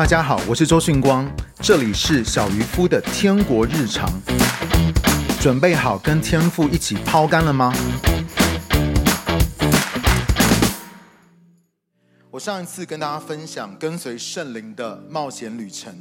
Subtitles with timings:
[0.00, 4.10] 大家好，我是周迅光，这里是小渔夫的天国日常。
[5.38, 7.70] 准备好跟天父一起抛竿了吗？
[12.30, 15.94] 我上一次跟大家分享跟随圣灵的冒险旅程，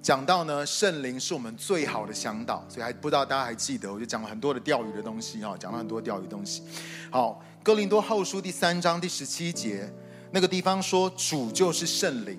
[0.00, 6.62] 讲到呢，圣灵是我们最好的向导，所以还不知道大家还记得，我就讲了很多的钓鱼的东西哈，讲了很多钓鱼东西。
[7.10, 9.92] 好，哥林多后书第三章第十七节
[10.30, 12.38] 那个地方说，主就是圣灵。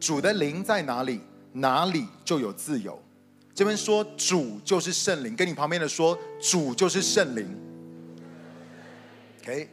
[0.00, 1.20] 主的灵在哪里，
[1.52, 3.00] 哪里就有自由。
[3.54, 7.46] 这边说主就是圣灵，跟你旁边的说主就是圣灵。
[9.42, 9.68] OK，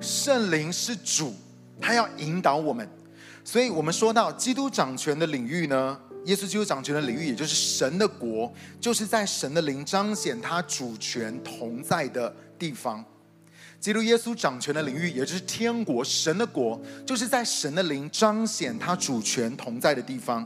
[0.00, 1.34] 圣灵是主，
[1.80, 2.88] 他要引导我们。
[3.44, 13.04] 所以我们说到基督掌权的领域呢，耶稣基督掌权的领域，也就是神的国，就是在神的灵彰显他主权同在的地方。
[13.86, 20.44] 基督耶稣掌权的领域，也就是天国神的国，就是在神的灵彰显他主权同在的地方。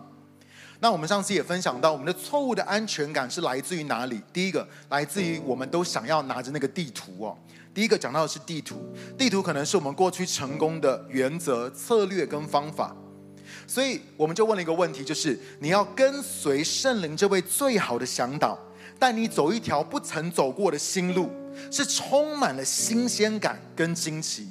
[0.81, 4.21] 那我们上次也分享到，我们的错误的安全感是来自于哪里？
[4.31, 7.35] 第一个，来自于我们都想要拿着那个地图哦。
[7.73, 8.77] 第一个讲到的是地图，
[9.17, 12.95] 地图可能是我们过去成功的原则、策略跟方法。
[13.67, 18.59] 所以我们就问了一个问题，就是你要跟随圣灵这位最好的向导，
[18.99, 21.31] 带你走一条不曾走过的新路。
[21.71, 24.49] 是充满了新鲜感跟惊奇。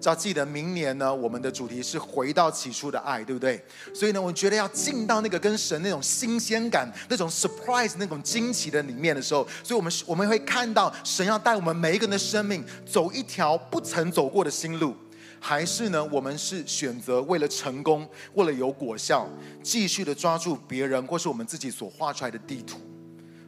[0.00, 3.62] 只要记得明年呢，我们的主题是回到起初的爱，对不对？
[3.94, 14.96] 所以呢，我觉得要进到那个跟神那种新鲜感、那种 surprise、那种惊奇的里面的时候，所以我们我们会看到神要带我们每一个人的生命走一条不曾走过的新路，
[15.38, 19.28] 还是呢，我们是选择为了成功、为了有果效，
[19.62, 22.78] 继续的抓住别人或是我们自己所画出来的地图？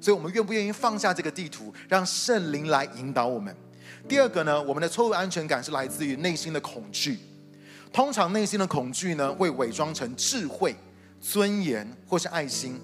[0.03, 3.55] 所以，我们愿不愿意放下这个地图，让圣灵来引导我们？
[4.09, 7.21] 第二个呢，我们的错误安全感是来自于内心的恐惧。
[7.93, 10.75] 通常，内心的恐惧呢，会伪装成智慧、
[11.21, 12.81] 尊严或是爱心。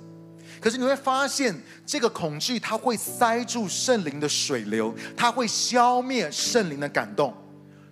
[0.60, 1.52] 可是，你会发现，
[1.84, 7.34] 这个恐惧它会塞住圣灵的水流，它会消灭圣灵的感动。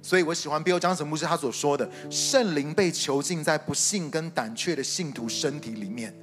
[0.01, 6.15] 所以我喜欢 Bill Johnson 牧师他所说的：圣灵被囚禁在不信跟胆怯的信徒身体里面。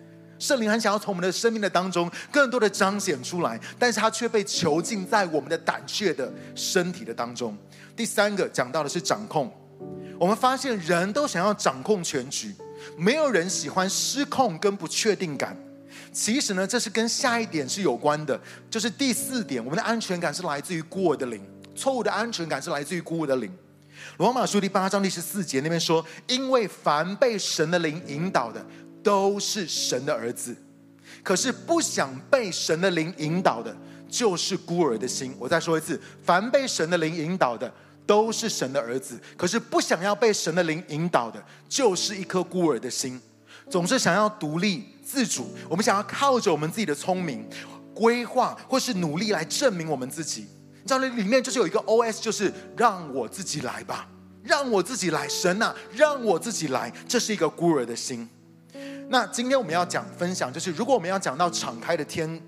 [0.43, 7.57] 圣灵很想要从我们的生命的当中更多的彰显出来，但是他却被囚禁在我们的胆怯的身体的当中。
[7.95, 9.49] 第三个讲到的是掌控，
[10.19, 12.53] 我们发现人都想要掌控全局，
[12.97, 15.57] 没有人喜欢失控跟不确定感。
[16.11, 18.37] 其实呢，这是跟下一点是有关的，
[18.69, 21.41] 就是第四点，我们的安全感是来自于孤儿的灵，
[21.73, 23.49] 错误的安全感是来自于孤儿的灵。
[24.17, 28.63] 罗马书第八章第十四节那边说，因为凡被神的灵引导的。
[29.03, 30.55] 都是神的儿子，
[31.21, 33.75] 可是不想被神的灵引导的，
[34.09, 35.35] 就是孤儿的心。
[35.37, 37.71] 我再说一次，凡被神的灵引导的，
[38.05, 43.19] 都是神的儿子，可是不想要被神的灵引导的，就是一颗孤儿的心，
[43.69, 45.53] 总是想要独立自主。
[45.69, 47.47] 我们想要靠着我们自己的聪明、
[47.93, 50.47] 规划或是努力来证明我们自己。
[50.81, 54.07] 你知道，里面就是有一个 OS，就是让我自己来吧，
[54.43, 56.91] 让我自己来，神啊，让我自己来。
[57.07, 58.27] 这是一个孤儿的心。
[59.09, 62.41] 那今天我们要讲分享，就是如果我们要讲到敞开的天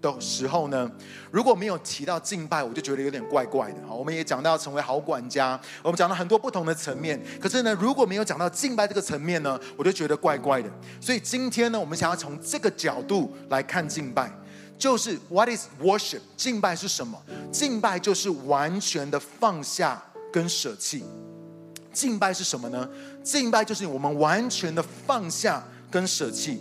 [0.00, 0.90] 的时候呢，
[1.30, 3.76] 如果没有提到敬拜，我就觉得有点怪怪的。
[3.86, 7.20] 好，我们也讲到成为好管家，我们讲了很多不同的层面。
[7.40, 10.70] 可是呢，如果没有讲到敬拜这个层面呢，我就觉得怪怪的。
[11.00, 14.32] 所以今天呢，我们想要从这个角度来看敬拜，
[14.78, 16.20] 就是 What is worship？
[16.36, 17.20] 敬拜是什么？
[17.50, 20.00] 敬拜就是完全的放下
[20.32, 21.04] 跟舍弃。
[21.98, 22.88] 敬拜是什么呢？
[23.22, 25.64] 敬拜就是我们完全的放下。
[25.90, 26.60] 跟舍弃，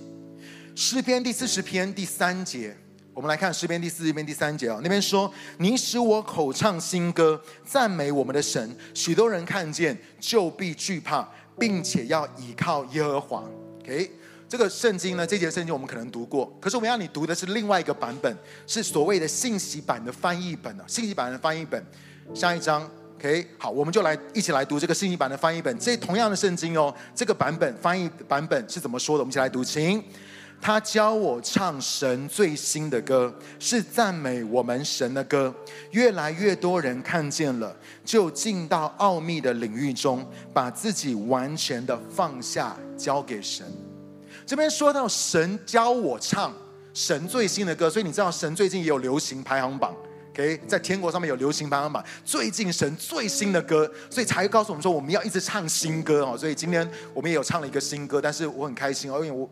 [0.74, 2.74] 诗篇第四十篇第三节，
[3.14, 8.74] 我们来看诗篇第四十篇第三节啊，那边说：“你使我口唱新歌，赞美我们的神。
[8.94, 11.28] 许多人看见就必惧怕，
[11.60, 13.44] 并且要倚靠耶和华。”
[13.84, 14.10] OK，
[14.48, 18.34] 这个圣经呢，这节圣经我们可能读过，可是我们要你读的是另外一个版本，
[18.66, 21.86] 是所谓的信息版的翻译本啊，信息版的翻译本，
[22.34, 22.90] 下一章。
[23.18, 25.76] OK，好，我们就来一起来读这个信息版的翻译本。
[25.80, 29.24] 这同样的圣经哦，这个版本翻译版本是怎么说的？
[29.24, 30.04] 我们一起来读，请。
[30.62, 35.52] 他教我唱神最新的歌，是赞美我们神的歌。
[35.92, 37.76] 越来越多人看见了，
[38.06, 40.24] 就进到奥秘的领域中，
[40.54, 43.66] 把自己完全的放下，交给神。
[44.46, 46.54] 这边说到神教我唱
[46.94, 49.96] 神最新的歌，所以你知道神最近也有流行排行榜。
[50.38, 56.38] OK，在天国上面有流行排行榜，最近神最新的歌，所以才告诉我们说我们要一直唱新歌哦。
[56.38, 59.50] 所以今天我们也有唱了一个新歌，但是我很开心哦，因为我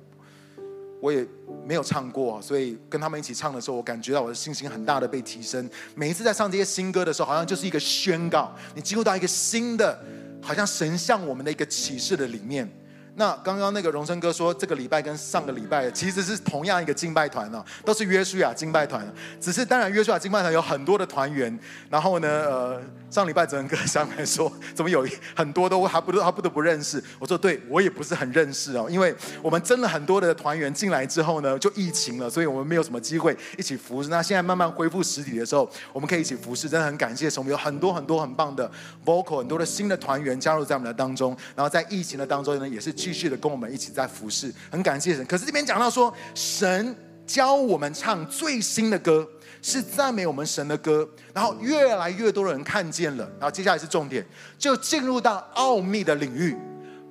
[1.02, 1.26] 我也
[1.66, 5.68] 没有唱过，所以跟他们一起唱的时候，我感觉到我的信心很大的被提升。
[5.96, 10.00] 每一次在唱这些新歌的时候，好像就是一个宣告，你进入到一个新的，
[10.40, 12.70] 好像神向我们的一个启示的里面。
[13.18, 19.06] 那刚刚那个荣生哥说，这个礼拜跟上个礼拜其实是同样一个敬拜团哦，都是约书亚敬拜团，
[19.40, 21.58] 只是当然约书亚敬拜团有很多的团员，
[21.90, 27.02] 然后呢，呃，上礼拜哲仁哥上来说，怎么有很多都还不都还不得不认识？
[27.18, 34.10] 我说对，我也不是很认识哦，因为我们真的很多的团员进来之后呢，就疫情了，所以我们没有什么机会一起服侍。
[34.10, 38.70] 那现在慢慢恢复实体的时候，我们可以一起服侍，真的很感谢，我们有很多很多很棒的
[39.06, 42.94] vocal，很多的新的团员加入在我们的当中，然后在疫情的当中呢，也是。
[43.06, 45.24] 继续的跟我们一起在服侍，很感谢神。
[45.28, 46.96] 可是这边讲到说，神
[47.28, 49.28] 教我们唱最新的歌，
[49.62, 53.24] 是赞美我们神的歌，然后越来越多的人看见了。
[53.40, 54.26] 然后接下来是重点，
[54.58, 56.58] 就进入到奥秘的领域，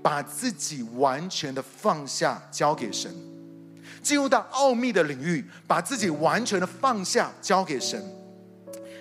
[0.02, 3.14] 把自己完全的放下交给神。
[4.02, 8.02] 进入到奥秘的领域，把自己完全的放下交给神。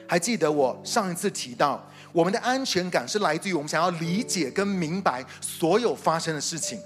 [0.08, 1.84] 还记得我上一次提到。
[2.14, 6.80] 我们的安全感是来自于我们想要理解跟明白所有发生的事情。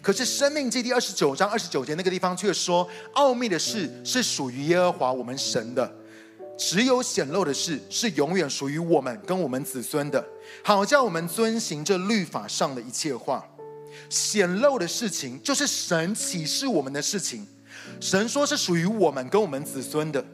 [0.00, 5.92] 可是《生命记》第二十九章二十九节那个地方却说，奥秘的事是属于耶和华我们神的，
[6.56, 10.24] 只有显露的事是永远属于我们跟我们子孙的，
[10.64, 13.44] 好叫我们遵行这律法上的一切话。
[14.08, 17.46] 显露的事情就是神启示我们的事情，
[18.00, 20.24] 神说是属于我们跟我们子孙的。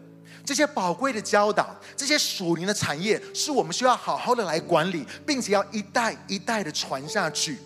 [0.46, 7.58] 这些宝贵的教导，这些属灵的产业，是我们需要好好的来管理，并且要一代一代的传下去。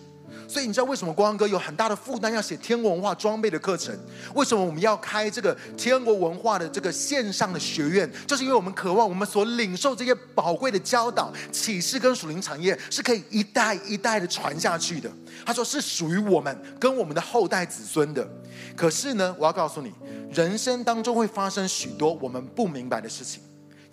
[0.50, 3.96] 所以你知道为什么光哥有很大的负担要写天国文化装备的课程？
[4.34, 8.10] 为什么我们要开这个天国文化的这个线上的学院？
[8.26, 15.08] 就是因为我们渴望我们所领受这些宝贵的教导、启示跟属灵产业是可以一代一代的传下去的。
[15.46, 18.28] 他说是属于我们跟我们的后代子孙的。
[18.74, 19.92] 可是呢，我要告诉你，
[20.32, 23.40] 人生当中会发生许多我们不明白的事情。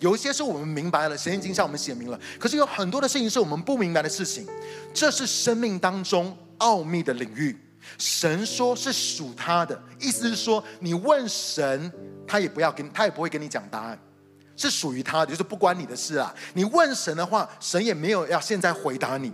[0.00, 2.18] 有一些是我们明白了，神已经向我们写明了。
[2.36, 4.44] 可是有很多的事情是我们不明白的事情，
[4.92, 6.36] 这是生命当中。
[6.58, 7.56] 奥秘的领域，
[7.96, 11.90] 神说是属他的，意思是说，你问神，
[12.26, 13.98] 他也不要跟，他也不会跟你讲答案，
[14.56, 16.34] 是属于他的，就是不关你的事啊。
[16.54, 19.32] 你问神的话，神也没有要现在回答你。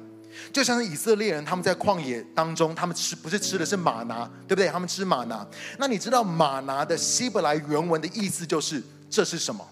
[0.53, 4.67] 就像是以色列人，他们在旷野当中，他们吃不是吃的是玛拿，对不对？
[4.67, 5.47] 他们吃玛拿。
[5.79, 9.65] 那你知道玛拿的希伯来原文的意思就是这是什么？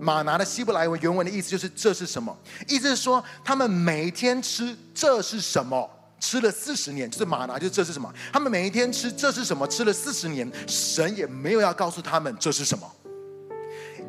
[0.00, 2.36] 玛拿的希伯来文原文的意思就是这是什么？
[2.66, 5.88] 意思是说，他们每天吃这是什么？
[6.20, 8.12] 吃了四十年，就是玛拿，就是这是什么？
[8.32, 9.66] 他们每一天吃这是什么？
[9.66, 12.90] 吃了四十年，神也没有要告诉他们这是什么。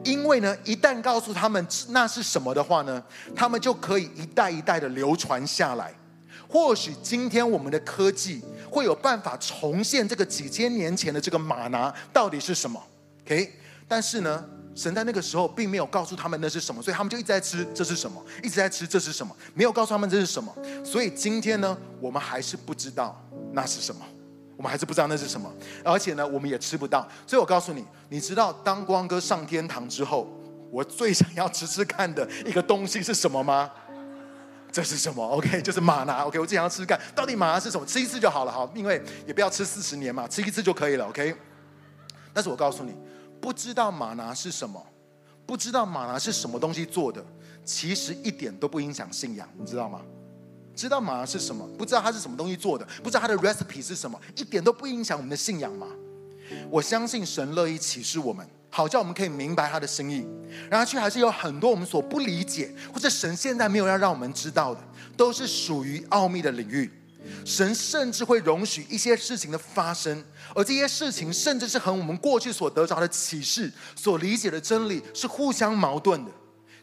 [0.04, 3.04] 因为呢，一旦告诉他们那是什么的话呢，
[3.36, 5.94] 他们就可以一代一代的流传下来。
[6.48, 8.42] 或许今天我们的科技
[8.72, 12.82] 会有办法重现这个几千年前的这个玛拿到底是什么
[13.26, 13.54] ？OK，
[13.88, 14.44] 但是呢，
[14.80, 20.56] 神在那个时候并没有告诉他们那是什么，所以他们就一直在吃这是什么，一直在吃这是什么，没有告诉他们这是什么。
[20.86, 23.22] 所以今天呢，我们还是不知道
[23.52, 24.02] 那是什么，
[24.56, 25.52] 我们还是不知道那是什么，
[25.84, 27.06] 而且呢，我们也吃不到。
[27.28, 30.26] 所以我告诉你，你知道当光哥上天堂之后，
[30.72, 33.70] 我最想要吃吃看的一个东西是什么吗？
[34.72, 36.24] 这是什么？OK，就是玛拿。
[36.24, 37.86] OK，我最想要吃吃看，到底玛拿是什么？
[37.86, 41.06] 吃一次就好了，好，因为也不要吃四十年嘛，吃一次就可以了。
[41.10, 41.36] OK，
[42.34, 42.96] 但是我告诉你。
[43.42, 44.86] 不知道玛拿是什么，
[45.46, 47.24] 不知道玛拿是什么东西做的，
[47.64, 50.02] 其实一点都不影响信仰，你知道吗？
[50.76, 55.88] 知道玛拿是什么，不知道它是什么东西做的，不知道它的 recipe 是什么，一点都不影响我们的信仰吗？
[56.70, 60.26] 我相信神乐意启示我们，好叫我们可以明白他的心意。
[60.70, 64.82] 然而，却还是有很多我们所不理解，或者神现在没有要让我们知道的，
[65.16, 66.92] 都是属于奥秘的领域。
[67.46, 70.24] 神甚至会容许一些事情的发生，
[70.56, 76.32] 而这些事情甚至是和我们过去所得着的启示、所理解的真理是互相矛盾的。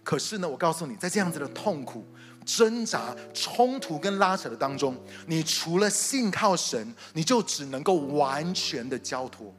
[0.03, 2.07] 可是呢，我告诉你，在这样子的痛苦、
[2.45, 9.53] 挣扎、冲突跟拉扯的当中，你除了信靠神，你就只能够完全的交托。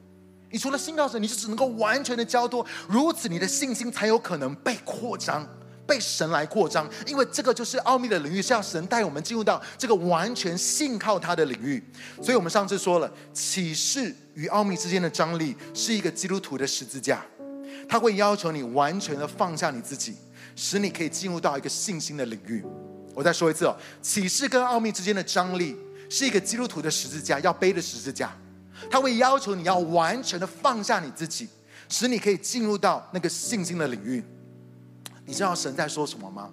[0.49, 2.65] 你除了信靠神，你就只能够完全的交托。
[2.87, 5.45] 如此，你的信心才有可能被扩张。
[5.87, 11.81] 被神来扩张，因为这个就是奥秘的领域，是要神带我们进入到这个完全信靠他的领域。
[12.21, 17.25] 所以，我们上次说了，启示与奥秘之间的张力是一个基督徒的十字架，
[17.87, 20.15] 他会要求你完全的放下你自己，
[20.55, 22.61] 使你可以进入到一个信心的领域。
[23.15, 25.75] 我再说一次哦，启示跟奥秘之间的张力
[26.09, 28.35] 是一个基督徒的十字架，要背的十字架，
[28.91, 31.47] 他会要求你要完全的放下你自己，
[31.89, 34.23] 使你可以进入到那个信心的领域。
[35.27, 36.49] 你知道神在说什么吗？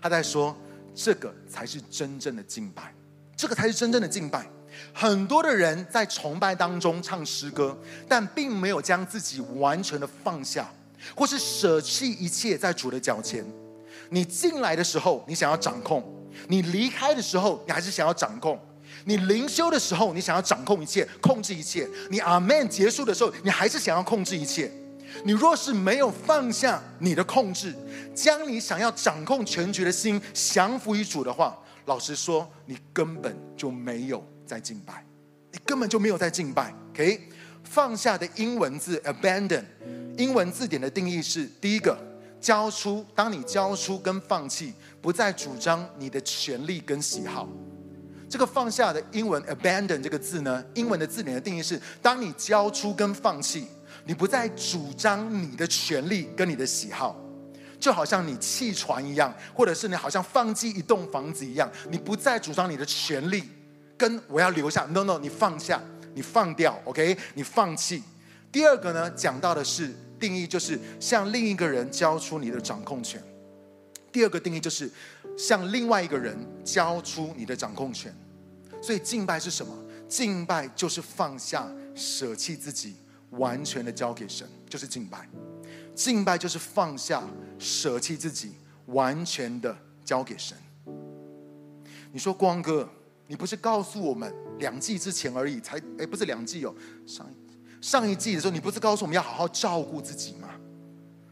[0.00, 0.54] 他在说，
[0.94, 2.94] 这个才是真正的敬拜，
[3.34, 4.46] 这个才是真正的敬拜。
[4.92, 10.70] 很多的人在崇拜当中唱诗歌，但并没有将自己完全的放下，
[11.16, 13.44] 或是舍弃一切在主的脚前。
[14.10, 16.02] 你进来的时候，你想要掌控；
[16.48, 18.60] 你离开的时候，你还是想要掌控。
[19.04, 24.70] 你灵修的时候，你想要掌控一切、控制一切；你阿门结束的时候，你还是想要控制一切。
[25.24, 27.74] 你若是没有放下你的控制，
[28.14, 35.04] 将你想要掌控全局的心降服于主的话，老实说，你根本就没有在敬拜，
[35.52, 36.74] 你根本就没有在敬拜。
[36.92, 37.28] OK，
[37.64, 39.64] 放下的英文字 abandon，
[40.16, 41.96] 英文字典的定义是：第一个，
[42.40, 43.04] 交出。
[43.14, 47.48] 当你交出跟放弃，不再主张你的权利跟喜好。
[48.28, 53.66] 这个放下的英文 abandon 这个字呢，英文的字典的定义是：当你交出跟放弃，
[54.08, 57.14] 你不再主张你的权利跟你的喜好，
[57.78, 63.44] 就好像你弃船一样，或者是你好像放弃一栋房子一样，你不再主张你的权利
[63.98, 65.80] 跟我要留下，no no，你放下，
[66.14, 68.02] 你放掉，OK，你放弃。
[68.50, 73.22] 第二个呢，讲到的是定义，就是向另一个人交出你的掌控权。
[74.10, 74.90] 第二个定义就是。
[75.36, 78.12] 向另外一个人交出你的掌控权，
[78.82, 79.72] 所以敬拜是什么？
[80.08, 82.96] 敬拜就是放下、舍弃自己，
[83.30, 85.28] 完全的交给神，就是敬拜。
[85.94, 87.22] 敬拜就是放下、
[87.58, 88.52] 舍弃自己，
[88.86, 90.56] 完全的交给神。
[92.12, 92.88] 你说光哥，
[93.26, 95.76] 你不是告诉我们两季之前而已才？
[95.98, 96.74] 哎，不是两季哦，
[97.06, 97.26] 上
[97.80, 100.47] 上一季的时候，你不是告诉我们要好好照顾自己吗？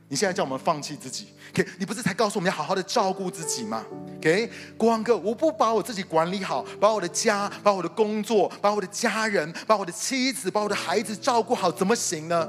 [0.09, 1.69] 你现在叫我们放弃自己，OK？
[1.79, 3.85] 你不是才告诉我们要好好的照顾自己吗
[4.19, 4.49] ？OK？
[4.77, 12.49] 国王哥，我不把我自己管理好，把我的家、把我的工作、把我的家人、把我的妻子、把我的孩子照顾好，怎么行呢？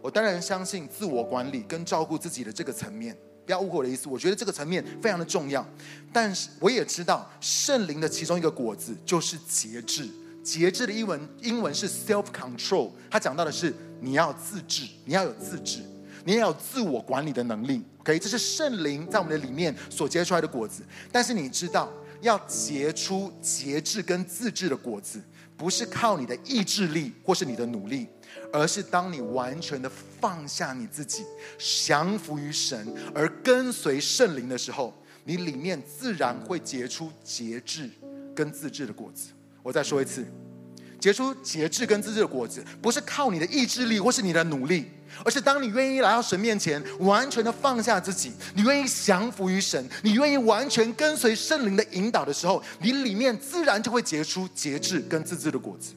[0.00, 4.08] 我当然相信自我管理跟照顾自己的这个层面，不要误会我的意思。
[4.08, 5.66] 我觉得这个层面非常的重要，
[6.12, 10.08] 但是我也知道圣灵的其中一个果子就是节制。
[10.44, 15.80] 节制的英文英文是 self-control，它讲到的是你要自制，你要有自制。
[16.24, 18.18] 你也有自我管理的能力，OK？
[18.18, 20.82] 这是圣灵在我们的里面所结出来的果子。
[21.10, 25.20] 但是你知道，要结出节制跟自制的果子，
[25.56, 28.06] 不是靠你的意志力或是你的努力，
[28.52, 31.24] 而是当你完全的放下你自己，
[31.58, 37.90] 降服于神，而跟随圣灵的时候，你里面自然会结出节制
[38.34, 39.30] 跟自制的果子。
[39.62, 40.24] 我再说一次，
[40.98, 44.90] 结出节制跟自制的果子，不是靠你的意志力或是你的努力。
[45.24, 55.92] 而是当你愿意来到神面前，完全的放下自己，你愿意降服于神，你愿意完全跟随圣灵的引导的时候，你里面自然就会结出节制跟自制的果子。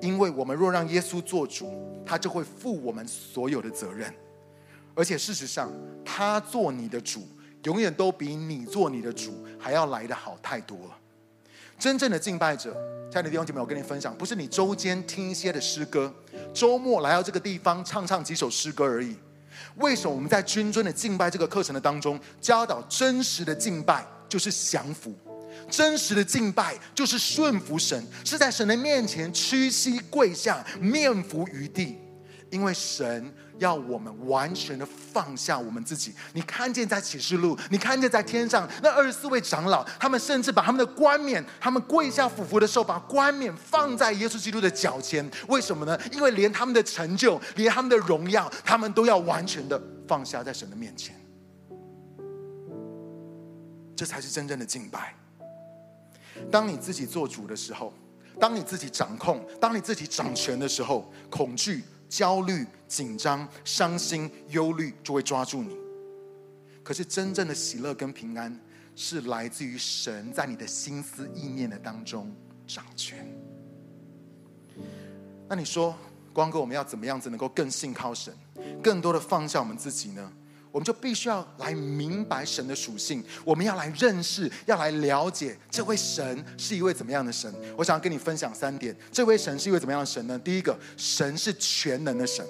[0.00, 1.70] 因为我们若让耶稣做主，
[2.06, 4.14] 他就会负我们所有的责任。
[4.94, 5.72] 而且事实上，
[6.04, 7.26] 他做你的主，
[7.64, 10.96] 永远都比你做你的主还要来得好太多了。
[11.78, 12.72] 真正的敬拜者，
[13.08, 16.12] 亲爱的弟兄姐妹，我跟你分享，不是你周间听一些的诗歌，
[16.52, 19.14] 周末来到这个地方唱唱几首诗歌而已。
[19.76, 25.14] 为什么我们在君尊的敬拜这个课程的当中教导真实的敬拜就是降服，
[25.70, 31.96] 真实的敬拜就是顺服神，是在神的面前屈膝跪下，面伏于地，
[32.50, 33.34] 因为神。
[33.58, 36.14] 要我们完全的放下我们自己。
[36.32, 45.28] 你看见在启示录，你看见在天上那二十四位长老，他们甚至把他们的冠冕，他们跪下俯伏的时候，把冠冕放在耶稣基督的脚前。
[45.48, 45.98] 为什么呢？
[46.12, 51.16] 因为连他们的成就，连他们的荣耀，他们都要完全的放下在神的面前。
[53.96, 55.16] 这才是真正的敬拜。
[56.48, 57.92] 当你自己做主的时候，
[58.38, 61.82] 当你自己掌控，当你自己掌权的时候，恐惧。
[62.08, 65.76] 焦虑、紧张、伤心、忧虑就会抓住你。
[66.82, 68.58] 可是真正的喜乐跟平安，
[68.96, 72.34] 是来自于神在你的心思意念的当中
[72.66, 73.26] 掌权。
[75.48, 75.94] 那你说，
[76.32, 78.34] 光哥，我们要怎么样子能够更信靠神，
[78.82, 80.32] 更多的放下我们自己呢？
[80.78, 87.52] 我们就必须要来明白神的属性，我们要来认识，要来了解这位神是一位怎么样的神。
[87.76, 90.38] 我想要跟你分享三点，这位神是一位怎么样的神呢？
[90.38, 92.46] 第一个，神是全能的神。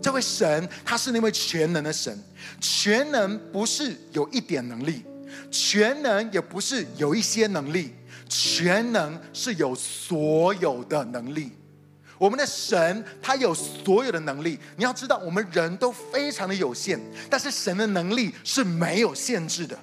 [0.00, 2.16] 这位神他是那位全能的神，
[2.60, 5.02] 全能不是有一点能力，
[5.50, 7.90] 全能也不是有一些能力，
[8.28, 11.50] 全能是有所有的能力。
[12.22, 14.56] 我们的神，他有所有的能力。
[14.76, 16.96] 你要知道，我们人都非常的有限，
[17.28, 19.76] 但是神的能力是没有限制的。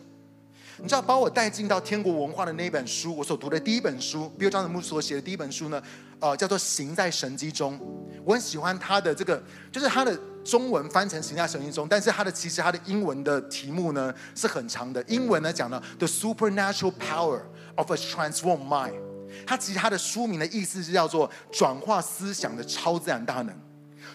[0.77, 5.83] 你知道，把我带进到天国文化的那一本书，我所读的第一本书，Bill j o h n s 所写的第一本书呢，
[6.21, 7.77] 呃，叫做《行在神迹中》。
[8.23, 15.03] 我很喜欢他的这个，就是他的中文翻成《行在神迹中》，但是他的其实他的英文的题目呢是很长的。
[15.09, 17.41] 英文呢讲了 The Supernatural Power
[17.75, 19.08] of a Transformed Mind。
[19.45, 23.55] 它其实它的书名的意思是叫做转化思想的超自然大能。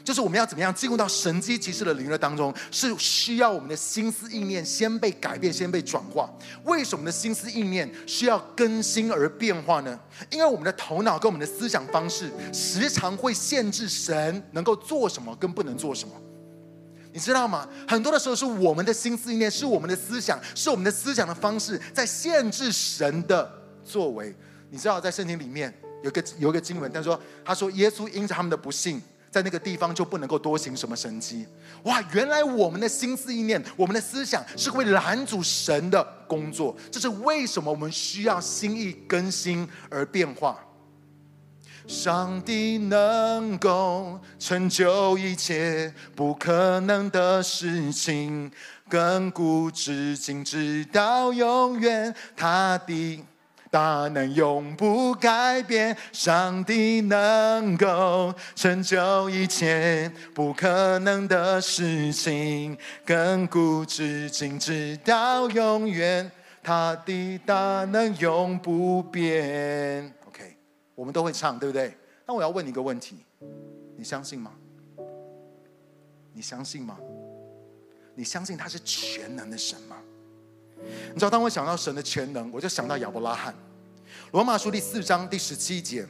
[0.02, 6.28] 就是我们要怎么样进入到神迹奇事的领域当中，是需要我们的心思意念先被改变，先被转化。
[6.64, 9.98] 为什么的心思意念需要更新而变化呢？
[10.30, 16.14] 因为我们的头脑跟我们的思想方式，时常会限制神能够做什么跟不能做什么。
[17.14, 17.66] 你知道吗？
[17.88, 23.50] 很多的时候是我们的心思意念，是我们的思想，是我们的思想的方式在限制神的
[23.82, 24.34] 作为。
[24.74, 29.00] 你知道，在圣经里面有个有一个经文，他说：“他说耶稣因着他们的不信。”
[29.30, 31.44] 在那个地方就不能够多行什么神迹，
[31.82, 32.00] 哇！
[32.12, 36.76] 原来我们的心思意念，我们的思想是会拦阻神的工作。
[36.90, 40.58] 这是为什么我们需要心意更新而变化。
[41.88, 48.50] 上帝能够成就一切不可能的事情，
[48.88, 53.24] 亘古至今直到永远，他的。
[53.74, 66.30] 大能永不改变，上帝能够成就一切不可能的事情，亘古至今直到永远，
[66.62, 70.14] 他的大能永不变。
[70.28, 70.56] OK，
[70.94, 71.92] 我们都会唱，对不对？
[72.24, 73.24] 那我要问你一个问题，
[73.96, 74.52] 你相信吗？
[76.32, 76.96] 你相信吗？
[78.14, 79.96] 你相信他是全能的神吗？
[81.12, 83.54] 你知道，当我想到神的全能，我就想到亚伯拉罕。
[84.32, 86.06] 罗马书第四章第十七节，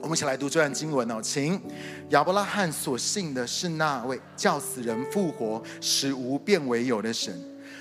[0.00, 1.60] 我们一起来读这段经文哦，请。
[2.10, 7.34] 亚伯拉罕所信的是那位叫死人复活、使无变为有的神。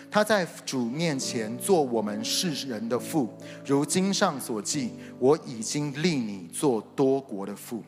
[0.09, 3.29] 他在主面前做我们世人的父，
[3.65, 7.83] 如经上所记：我已经立你做多国的父。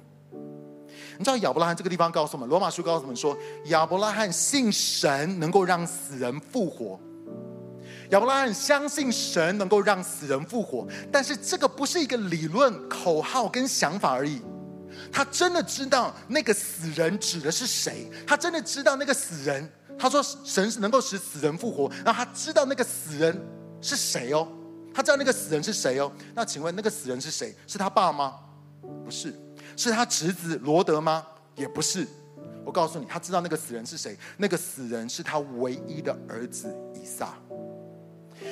[1.18, 7.00] 你知道亚伯拉罕这个地方告诉我们，罗马书告诉我们说，亚伯拉罕信神能够让死人复活。
[8.10, 14.42] 亚伯拉罕相信神能够让死人复活，但是这个不是一个理论、口号跟想法而已。
[15.12, 19.70] 他真的知道那个死人指的是谁，他真的知道那个死人。
[20.00, 23.36] 他说神是能够使死人复活，然后他知道那个死人
[23.82, 24.48] 是谁哦，
[24.94, 26.12] 他知道那个死人是谁哦。
[26.36, 27.56] 那请问那个死人是谁？
[27.66, 28.36] 是他爸吗？
[29.04, 29.34] 不是，
[29.76, 31.26] 是他侄子罗德吗？
[31.56, 32.08] 也不是。
[32.64, 37.34] 我告诉你，他知道那个死人是谁，那个死人是他唯一的儿子以撒。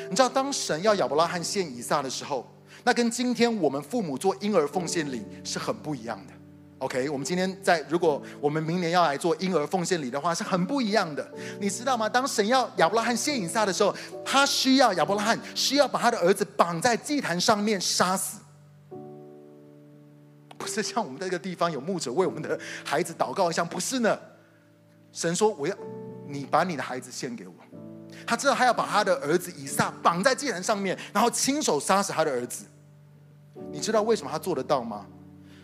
[0.10, 2.46] 你知道，当神要亚伯拉罕献以撒的时候，
[2.84, 6.34] 那跟今天我们父母做婴儿奉献礼是很不一样的。
[6.80, 11.28] OK，我们今天在，如果我们明年要来做婴儿奉献礼的话，是很不一样的。
[11.60, 12.08] 你知道吗？
[12.08, 18.40] 当神要亚伯拉罕献以撒的时候，他需要亚伯拉罕需要把他的儿子绑在祭坛上面杀死，
[20.58, 24.20] 不是像我们这个地方有牧者为我们的孩子祷告一样，不是呢。
[25.14, 25.74] 神说：“我要
[26.28, 27.54] 你把你的孩子献给我。”
[28.26, 32.66] 他知道他要把他的儿子以撒绑在祭坛上面，然后亲手杀死他的儿子。
[33.72, 35.06] 你知道为什么他做得到吗？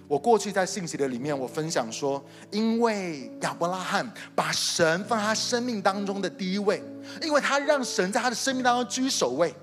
[0.08, 6.84] 我过去在信息的里面，我分享说，因为亚伯拉罕把神放在他生命当中的第一位，
[7.22, 9.54] 因为他让神在他的生命当中居首位。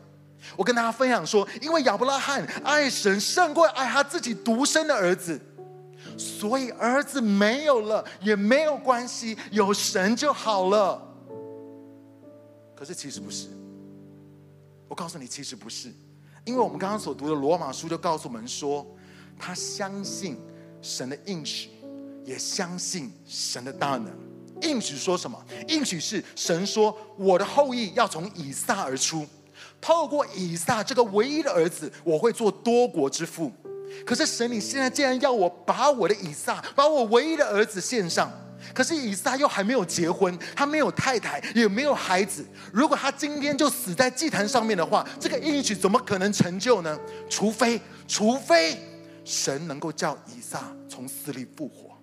[0.57, 5.39] 我跟大家分享说，因为亚伯拉罕爱神胜过爱他自己独生的儿子，
[6.17, 11.08] 所以儿子没有了也没有关系，有神就好了。
[12.79, 13.49] 可是其实不是，
[14.87, 15.93] 我告诉你，其实不是，
[16.45, 18.87] 因为我们刚刚所读的罗马书就告诉我们说，
[19.37, 20.37] 他相信
[20.81, 21.71] 神的应许，
[22.25, 24.07] 也相信神的大能。
[24.63, 25.45] 应许说什么？
[25.67, 29.27] 应许是神说，我的后裔要从以撒而出，
[29.81, 33.51] 透过以撒这个唯一的儿子，我会做多国之父。
[34.07, 38.31] 可是神，你现在竟然要我把我的以撒，把我唯一的儿子献上。
[38.75, 42.45] 可是以撒又还没有结婚，他没有太太，也没有孩子。
[42.73, 46.99] 如果他今天就死在祭坛上面的话，这个应许怎么可能成就呢？
[47.29, 48.79] 除非，除非
[49.25, 51.97] 神能够叫以撒从死里复活。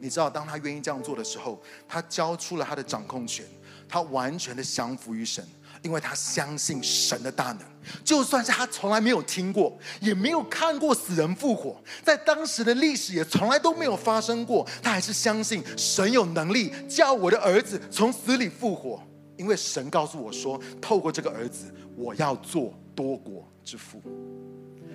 [0.00, 3.44] 你知道，当他愿意这样做的时候，他交出了他的掌控权，
[3.88, 5.44] 他完全的降服于神。
[5.82, 7.60] 因为他相信神的大能，
[8.04, 19.02] 就算是他从来没有听过，也没有看过死人复活，在当时的历史也从来都没有发生过，他还是相信神有能力叫我的儿子从死里复活。
[19.36, 24.00] 因为神告诉我说，透过这个儿子，我要做多国之父。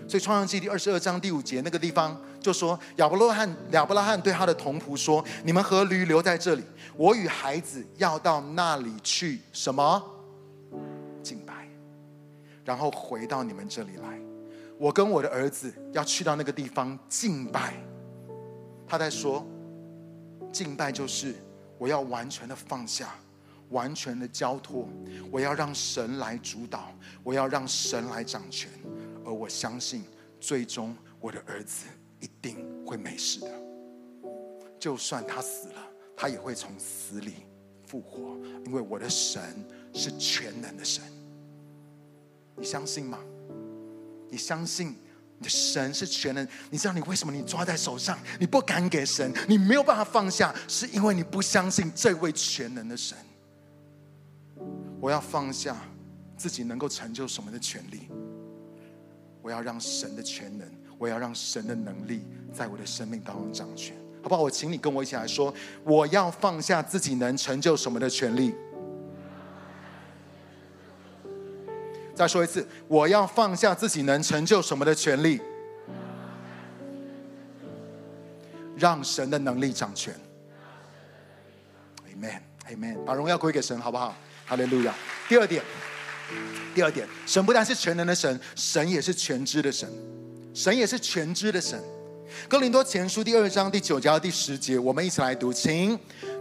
[0.07, 6.63] 所以创世记第二十二章第五节那个地方就说，亚伯拉罕亚伯拉罕对他的同仆说：“你们和驴留在这里，
[6.95, 10.01] 我与孩子要到那里去。”什么？
[12.69, 14.21] 然后回到你们这里来，
[14.77, 17.73] 我跟我的儿子要去到那个地方敬拜。
[18.87, 19.43] 他在说，
[20.51, 21.33] 敬拜就是
[21.79, 23.15] 我要完全的放下，
[23.69, 24.87] 完全的交托，
[25.31, 28.69] 我要让神来主导，我要让神来掌权，
[29.25, 30.03] 而我相信
[30.39, 31.87] 最终我的儿子
[32.19, 33.49] 一定会没事的。
[34.77, 35.81] 就算他死了，
[36.15, 37.47] 他也会从死里
[37.87, 39.41] 复活，因为我的神
[39.91, 41.03] 是全能的神。
[42.59, 43.17] 你相信吗？
[44.29, 44.95] 你相信
[45.37, 46.47] 你的神是全能？
[46.69, 53.17] 你知道你为什么你抓在手上，你不敢给神，你没有办法放下，是因为你不相信这位全能的神。
[54.99, 55.77] 我要放下
[56.35, 58.09] 自己能够成就什么的权利，
[59.41, 64.41] 我要让神的全能，我要让神的能力在我的生命当中掌权，好不好？
[64.41, 65.53] 我请你跟我一起来说，
[65.85, 68.53] 我要放下自己能成就什么的权利。
[72.19, 75.39] 再说一次，我要放下自己能成就什么的权利，
[78.75, 80.13] 让神的能力掌权。
[82.13, 84.13] Amen，Amen，把荣耀归给神，好不好？
[84.45, 84.93] 哈利路亚。
[85.29, 85.63] 第二点，
[86.75, 89.89] 第二点，神不但是全能的神，神也是全知的神，
[90.53, 91.81] 神也是全知的神。
[92.47, 95.97] 哥林多前书第二章第九节到第十节，我们一起来读，请。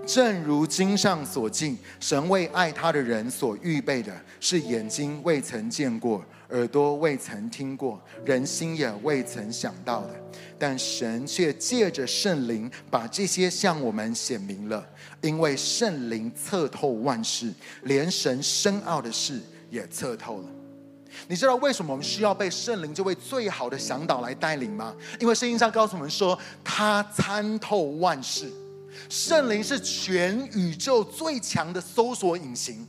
[0.07, 10.15] 正如经上所记，神为爱他的人所预备的，是眼睛未曾见过，耳朵未曾听过，人心也未曾想到的。
[10.59, 14.87] 但神却借着圣灵，把这些向我们显明了。
[15.21, 20.49] 因为圣灵测透万事，连神深奥的事也测透了。
[21.27, 24.95] 你知道为什么我们需要被圣灵这位最好的向导来带领吗？
[25.19, 28.51] 因为圣经上告诉我们说，他参透万事。
[29.09, 32.87] 圣灵是全宇宙最强的搜索引擎，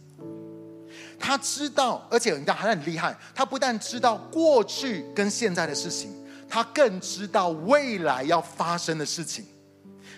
[1.19, 3.15] 他知道，而且你知道还很厉害。
[3.35, 6.11] 他不但知道过去跟现在的事情，
[6.49, 9.45] 他更知道未来要发生的事情。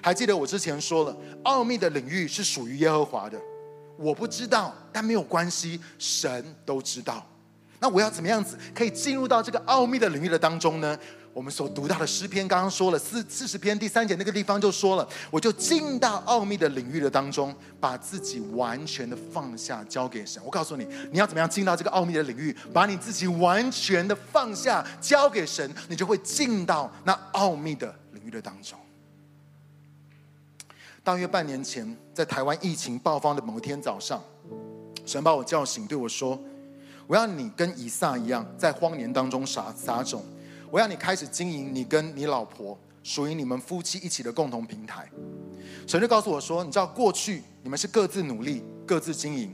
[0.02, 3.38] 还记得我之前说了，奥秘的领域是属于耶和华的，
[3.98, 7.26] 我不知道，但没有关系，神都知道。
[7.82, 10.98] 那我要怎么样子可以进入到这个奥秘的领域的当中呢？
[11.34, 20.44] 我们所读到的诗篇，刚刚说了四四十篇第三节那个地方就说了，我就进到奥秘的领域的当中，把自己完全的放下，交给神。
[20.46, 28.78] 我告诉你，你要怎么样进到这个奥秘的领域，把你自己完全的放下，交给神，你就会进到那奥秘的领域的当中。
[31.02, 34.22] 大约半年前，在台湾疫情爆发的某一天早上，
[35.06, 36.38] 神把我叫醒，对我说
[37.12, 40.24] ：“我要你跟以撒一样，在荒年当中撒撒种。”
[40.72, 45.06] 我要你开始经营你跟你老婆属于你们夫妻一起的共同平台。
[45.86, 49.54] 神就告诉我说：“你知道过去你们是各自努力、各自经营。”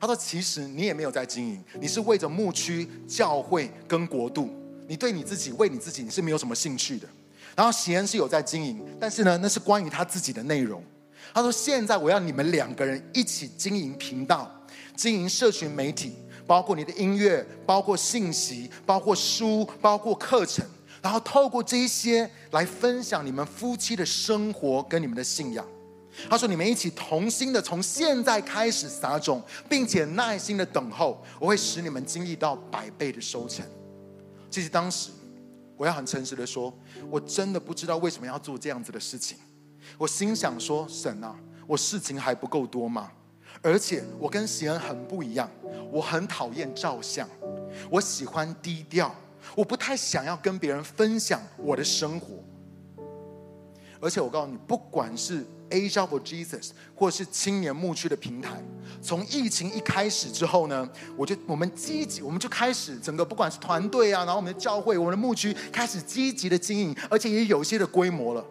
[0.00, 4.48] 他说：“其实你也没有在经营，你是为着牧区、教会跟国度。
[4.86, 7.08] 你对你自己、为你自己，你是没有什么兴趣的。
[7.56, 10.80] 然后贤恩是有在经营，但是呢，那是关于他自己的内容。
[11.34, 14.48] 他说：现在我要你们两个人一起经营频道，
[14.94, 16.12] 经营社群媒体。”
[16.46, 20.64] 包括你的音乐，包括信息，包括书，包括课程，
[21.02, 25.66] 然后透过这些来分享你们夫妻的生活跟你们的信仰。
[26.30, 33.62] 他说：“你们一起同心的从现在开始撒种，并且耐心的等候，我会使你们经历到百倍的收成。”
[34.50, 35.10] 其实当时，
[35.76, 36.72] 我要很诚实的说，
[37.10, 39.36] 我真的不知道为什么要做这样子的事情。
[39.98, 43.10] 我心想说：“神啊，我事情还不够多吗？”
[43.66, 45.50] 而且我跟贤恩很不一样，
[45.90, 47.28] 我很讨厌照相，
[47.90, 49.12] 我喜欢低调，
[49.56, 52.36] 我不太想要跟别人分享我的生活。
[54.00, 58.62] 而且我告诉你，不管是 Asia for Jesus 或是青年牧区的平台，
[59.02, 68.46] 从疫情一开始之后呢，我就我们积极，我们就开始整个不管是团队啊，然后我们的教会、我们的牧区开始积极的经营，而且也有些的规模了。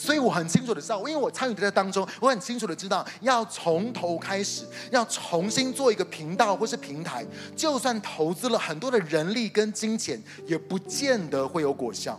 [0.00, 7.22] 所以我很清楚的知道，因为我参与在当中，我很清楚的知道，要从头开始，要重新做一个频道或是平台，
[7.54, 12.18] 就算投资了很多的人力跟金钱，也不见得会有果效。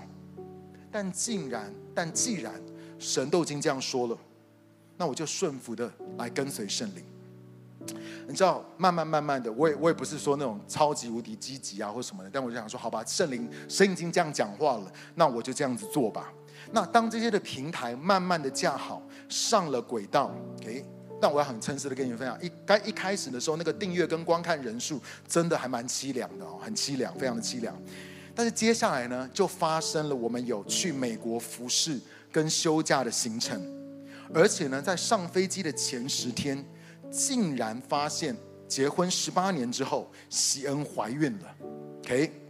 [0.92, 2.54] 但竟然，但既然
[3.00, 4.16] 神都已经这样说了，
[4.98, 7.04] 那我就顺服的来跟随圣灵。
[8.28, 16.32] 你知道，慢慢慢慢的，我也我也不是说那种超级无敌积极啊或什么的，但我就想说，好吧，圣灵神已经这样讲话了，那我就这样子做吧。
[16.72, 20.86] 那当这些的平台慢慢的架好，上了轨道，OK，
[21.20, 27.76] 但我要很诚实的跟你们分享，一该一开始的时候，那个订阅跟观看人数真的还蛮凄凉的哦，很凄凉，非常的凄凉。
[28.34, 32.00] 但是接下来呢，就发生了我们有去美国服侍
[32.32, 33.62] 跟休假的行程，
[34.34, 36.66] 而且呢，在上飞机的前十天，
[37.12, 38.36] 竟然发现
[38.68, 41.56] 结婚十八年之后，喜恩怀孕了
[42.00, 42.41] ，OK。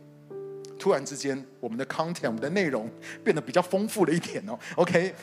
[0.81, 2.89] 突然之间，我们的 content，我们的内容
[3.23, 4.57] 变得比较丰富了一点哦。
[4.75, 5.13] OK。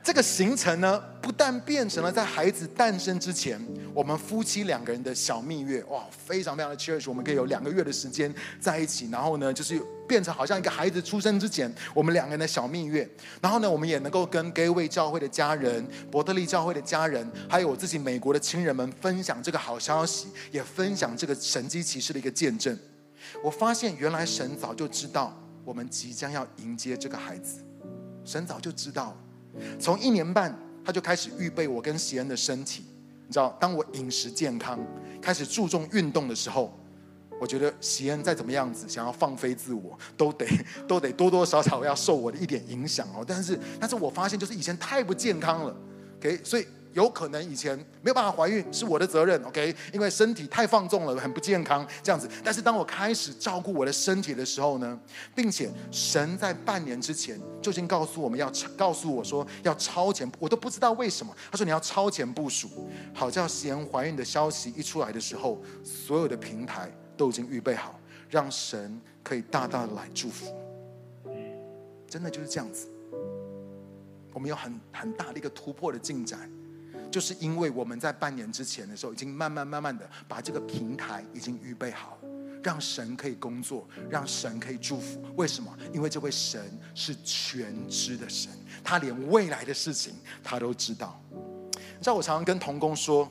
[0.00, 3.60] 这个行程呢，不但变成了在孩子诞生之前，
[3.92, 9.10] 我们夫妻两个人的小蜜月，哇，非常非常的 cherish，我们可以有两个月的时间在一起。
[9.10, 13.06] 然后呢，就是变成好像一个孩子出生之前，我们两个人的小蜜月。
[13.42, 22.78] 然后呢，我们也能够跟各位教会的家人、伯特利教会的家人，还有我自己美国的亲人们分享这个好消息，也分享这个神迹奇事的一个见证。
[23.42, 27.64] 我发现原来神早就知道我们即将要迎接这个孩子，
[28.24, 29.16] 神早就知道。
[29.78, 32.84] 从一年半，他就开始预备我跟席恩的身体。
[33.26, 34.78] 你知道，当我饮食健康，
[35.20, 36.72] 开始注重运动的时候，
[37.40, 40.46] 我觉得席恩再怎么样子想要放飞自我，都得
[40.88, 43.24] 都得多多少少要受我的一点影响哦。
[43.26, 45.76] 但是，但是我发现就是以前太不健康了
[46.18, 46.66] ，OK，所以。
[46.92, 49.74] 有可能以前没有办法怀孕是我的责任，OK？
[49.92, 52.28] 因为身体太放纵了，很不健康这样子。
[52.42, 54.98] 但是当我开始照顾我的身体的时候呢，
[55.34, 61.34] 并且神在半年之前就已经告诉我们要告诉我说要超前，我都不知道为什么。
[61.50, 62.68] 他说你要超前部署，
[63.14, 67.98] 好叫贤怀孕的消息一出来的时候，所有的平台都已经预备好，
[68.28, 70.46] 让神可以大大的来祝福。
[72.08, 72.88] 真的就是这样子，
[74.32, 76.50] 我们有很很大的一个突破的进展。
[77.10, 82.28] 就是因为我们在半年之前的时候，已经慢慢慢慢的把这个平台已经预备好了，
[82.62, 85.22] 让神可以工作，让神可以祝福。
[85.36, 85.74] 为什么？
[85.92, 86.60] 因为这位神
[86.94, 88.52] 是全知的神，
[88.84, 91.20] 他连未来的事情他都知道。
[91.32, 93.30] 你知道我常常跟同工说，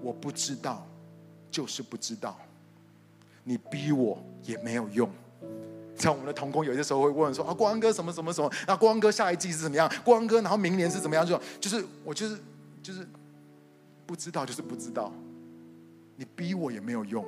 [0.00, 0.86] 我不知道，
[1.50, 2.38] 就是不知道，
[3.44, 5.08] 你逼我也没有用。
[5.96, 8.50] 像我们的同工，有些时候会问说啊，光哥什么什么什么？
[8.66, 9.90] 那光哥下一季是怎么样？
[10.04, 11.24] 光哥，然后明年是怎么样？
[11.26, 12.38] 就就是我就是
[12.82, 13.06] 就是
[14.06, 15.12] 不知道，就是不知道。
[16.16, 17.24] 你逼我也没有用。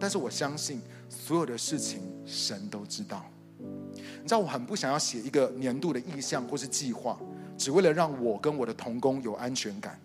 [0.00, 3.24] 但是我相信所有的事情神都知道。
[3.58, 7.18] 你知道我很不想要写一个年度的意向或是计划，
[7.56, 10.00] 只为了让我跟我的同工有安全感。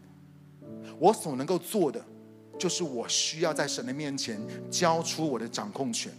[0.99, 2.03] 我所能够做的，
[2.60, 6.12] 就是我需要在神的面前交出我的掌控权。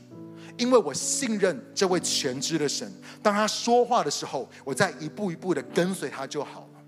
[0.59, 2.93] 因为我信任这位全知的神，
[3.23, 6.81] 当他说话的时候，我再一步一步的跟随他就好了。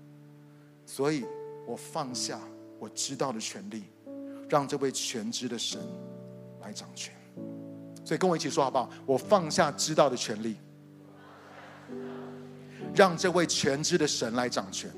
[0.85, 1.25] 所以
[1.65, 2.39] 我放下
[2.77, 3.85] 我知道的权利，
[4.49, 5.79] 让这位全知的神
[6.61, 7.13] 来掌权。
[8.03, 8.89] 所以跟我一起说好不好？
[9.05, 10.57] 我放下知道的权利，
[12.93, 14.91] 让这位全知的神来掌权。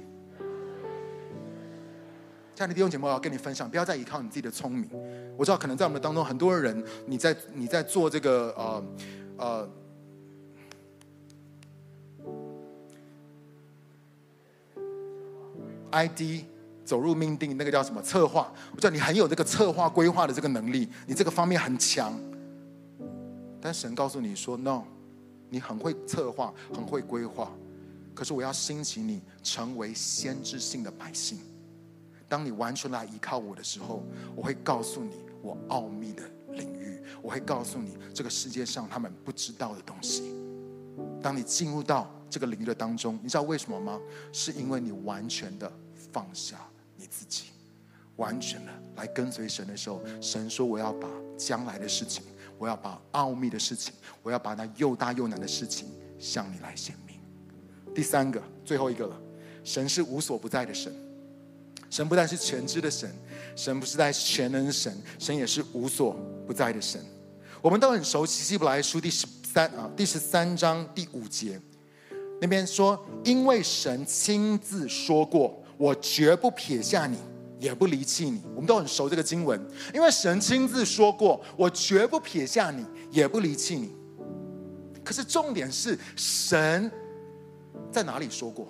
[2.55, 4.87] 亲爱的弟兄姐妹，我要跟你分享，不要再依靠你自己的聪明。
[5.35, 8.83] 我知道，可能在我们当中很多人，你在你在做这个呃
[9.37, 9.69] 呃
[15.89, 16.45] ID
[16.85, 18.53] 走入命定，那个叫什么策划？
[18.71, 22.13] 我知道你很有这个策划规划的这个能力，你这个方面很强。
[23.59, 24.83] 但神告诉你说：“No，
[25.49, 27.51] 你很会策划，很会规划，
[28.13, 31.39] 可是我要兴起你，成为先知性的百姓。”
[32.33, 34.03] 当你完全来依靠我的时候，
[34.35, 40.33] 我会告诉你我奥秘的领域，我会告诉你这个世界上他们不知道的东西。
[41.21, 44.01] 当你进入到这个领域的当中，你知道为什么吗？
[44.31, 45.71] 是因为你完全的
[46.11, 46.57] 放下
[46.97, 47.51] 你自己，
[48.15, 52.23] 完全的来跟随神的时候，神说我要把将来的事情，
[52.57, 53.93] 我要把奥秘的事情，
[54.23, 57.15] 我要把那又大又难的事情向你来显明。
[57.93, 59.21] 第三个，最后一个了，
[59.63, 60.91] 神是无所不在的神。
[61.93, 63.07] 神不但是全知的神，
[63.55, 66.15] 神不是在全能的神，神也是无所
[66.47, 66.99] 不在的神。
[67.61, 71.61] 我们都很熟悉希伯来书第十三啊，第十三章第五节，
[72.41, 77.15] 那边说：“因为神亲自说过，我绝不撇下你，
[77.59, 83.95] 也不离弃你。”我们都很熟这个经文，因为神亲自说过，我绝不撇下你，也不离弃你。
[85.03, 86.91] 可是重点是，神
[87.91, 88.67] 在哪里说过？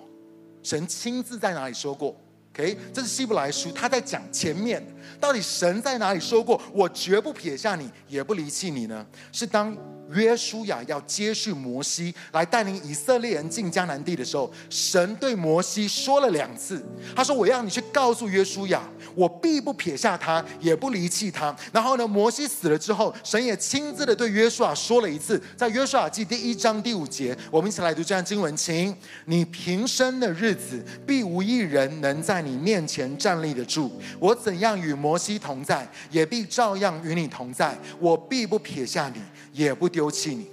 [0.62, 2.14] 神亲自在哪里说过
[2.54, 4.82] ？OK，这是希伯来书，他在讲前面
[5.20, 9.04] 到底神在哪里说过，我绝不撇下你，也不离弃你呢？
[9.32, 9.76] 是当。
[10.10, 16.84] 约书亚要接续摩西来带领以色列人进迦南地的时候，神对摩西说了两次，
[17.16, 18.82] 他说：“我要你去告诉约书亚，
[19.14, 28.94] 我必不撇下他，也不离弃他。”然后呢，摩西死了之后，神也亲自的对约书亚说了一次，在约书亚记第一章第五节，我们一起来读这段经文，请
[29.26, 33.90] 你平生的日子，必无一人能在你面前站立得住。
[34.18, 37.76] 我怎样与摩西同在，也必照样与你同在。
[37.98, 39.20] 我必不撇下你。
[39.54, 40.48] 也不丢弃你，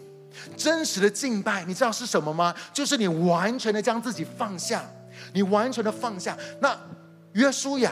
[0.55, 2.55] 真实的敬拜，你知道是什么吗？
[2.71, 4.87] 就是你完全的将自己放下，
[5.33, 6.37] 你完全的放下。
[6.61, 6.79] 那
[7.33, 7.91] 约书亚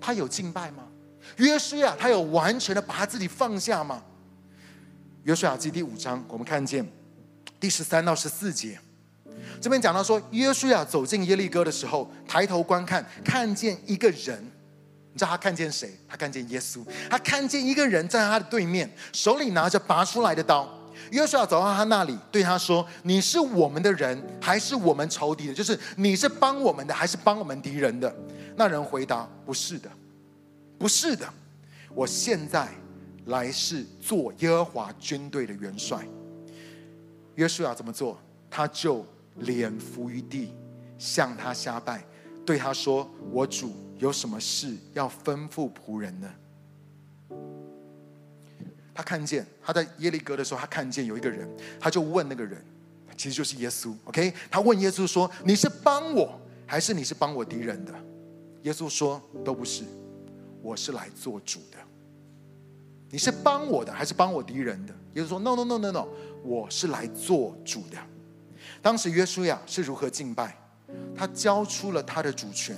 [0.00, 0.84] 他有敬拜吗？
[1.38, 4.00] 约书亚他有完全的把他自己放下吗？
[5.24, 6.88] 约书亚记第五章，我们看见
[7.58, 8.78] 第十三到十四节，
[9.60, 14.48] 这边讲到说，约书亚走进耶利哥的时候，抬头观看，看见一个人。
[15.12, 15.92] 你知道他看见谁？
[16.08, 16.84] 他看见耶稣。
[17.08, 20.68] 他看见一个人站在他的对面，手里拿着拔出来的刀。
[21.10, 25.54] 约书亚走到他那里，对他说：“你是我们的人，还是我们仇敌的？
[25.54, 28.14] 就是你是帮我们的，还是帮我们敌人的？”
[28.54, 29.90] 那人回答：“不是的，
[30.78, 31.26] 不是的。
[31.94, 32.68] 我现在
[33.26, 36.06] 来是做耶和华军队的元帅。”
[37.34, 38.20] 约书亚怎么做？
[38.48, 39.04] 他就
[39.36, 40.52] 脸伏于地，
[40.98, 42.04] 向他下拜，
[42.44, 46.28] 对他说：“我主。”有什么事要吩咐仆人呢？
[48.94, 52.62] 他看见他在耶利哥的时候，他看见有一个人，他就问那个人，
[53.16, 53.94] 其实就是耶稣。
[54.04, 57.94] OK，他问耶稣说：“你是帮我，还是你是帮我敌人的？”
[58.64, 59.84] 耶稣说：“都不是，
[60.62, 61.78] 我是来做主的。
[63.10, 66.08] 你是帮我的，还是帮我敌人的？”耶稣说：“No，No，No，No，No，
[66.42, 67.98] 我是来做主的。”
[68.82, 70.56] 当时约书亚是如何敬拜？
[71.14, 72.76] 他交出了他的主权。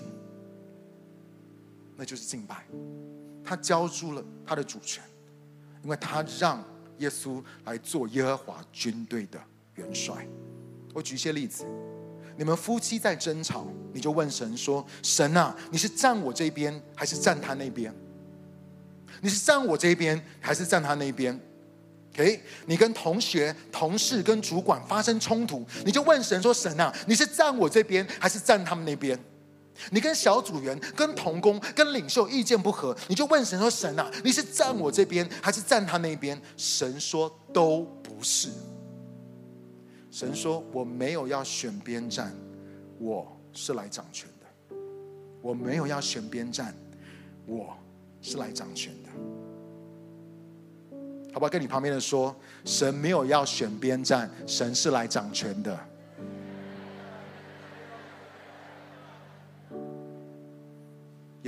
[2.03, 2.67] 那就是敬拜，
[3.45, 5.01] 他交出了他的主权，
[5.85, 6.61] 因为他让
[6.99, 9.41] 耶稣来做耶和华军队的
[9.77, 10.27] 元帅。
[10.93, 11.65] 我举一些例子，
[12.37, 17.95] 你们夫妻在争吵，你就问神说：“神啊，你是站我这边，还是站他那边？
[19.21, 21.41] 你是站我这边，还是站他那边
[22.15, 29.17] ？”OK，你跟同学、同事、跟主管发生冲突，你就问神说：“神啊，你是站我这边，还是站他们那边？”
[29.91, 38.49] 你跟小组员、跟同工、跟领袖意见不合，你就问神说：“神啊，你是站我这边，还是站他那边？”神说：“都不是。”
[40.11, 42.35] 神说：“我没有要选边站，
[42.99, 44.77] 我是来掌权的。
[45.41, 46.75] 我没有要选边站，
[47.47, 47.77] 我
[48.21, 49.09] 是来掌权的。”
[51.33, 51.49] 好不好？
[51.49, 52.35] 跟你旁边的说
[52.67, 55.77] ：“神没有要选边站，神是来掌权的。”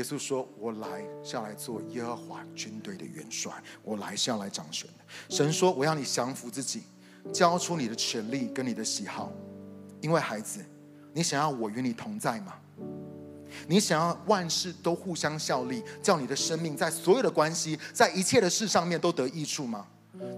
[0.05, 3.51] 耶稣说：“我来是要来做耶和华军队的元帅，
[3.83, 6.83] 我来是要来掌权的。”神说：“我要你降服自己，
[7.33, 9.33] 交出你的权利跟你的喜好，
[10.03, 10.63] 因为孩子，
[11.15, 12.53] 你想要我与你同在吗？
[13.67, 19.87] 你想要万事都互相效力，叫你的生命在所有的关系，在一切的事上面都得益处吗？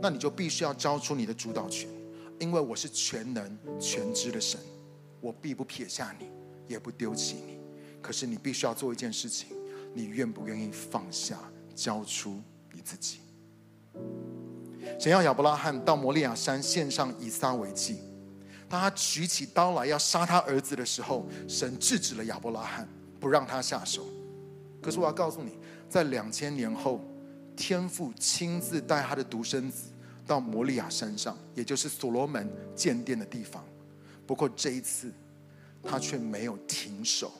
[0.01, 1.91] 那你就必须要交出你的主导权，
[2.39, 4.61] 因为我是全能全知的神，
[5.21, 6.29] 我必不撇下你，
[6.69, 7.57] 也不丢弃你。”
[8.01, 9.49] 可是你必须要做一件事情，
[9.97, 11.39] 你愿不愿意放下，
[11.75, 12.39] 交出
[12.71, 13.21] 你自己？
[15.01, 17.97] 神要亚伯拉罕到摩利亚山献上以撒为祭。
[18.69, 22.87] 当他举起刀来要杀他儿子的时候，神制止了亚伯拉罕，
[23.19, 24.05] 不让他下手。
[24.83, 27.01] 可是我要告诉你，在两千年后，
[27.57, 29.89] 天父亲自带他的独生子
[30.27, 33.65] 到摩利亚山上，也就是所罗门建殿的地方。
[34.27, 35.11] 不过这一次，
[35.83, 37.33] 他却没有停手。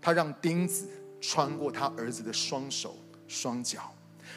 [0.00, 0.88] 他让钉子
[1.22, 2.96] 穿过他儿子的双手
[3.28, 3.94] 双脚，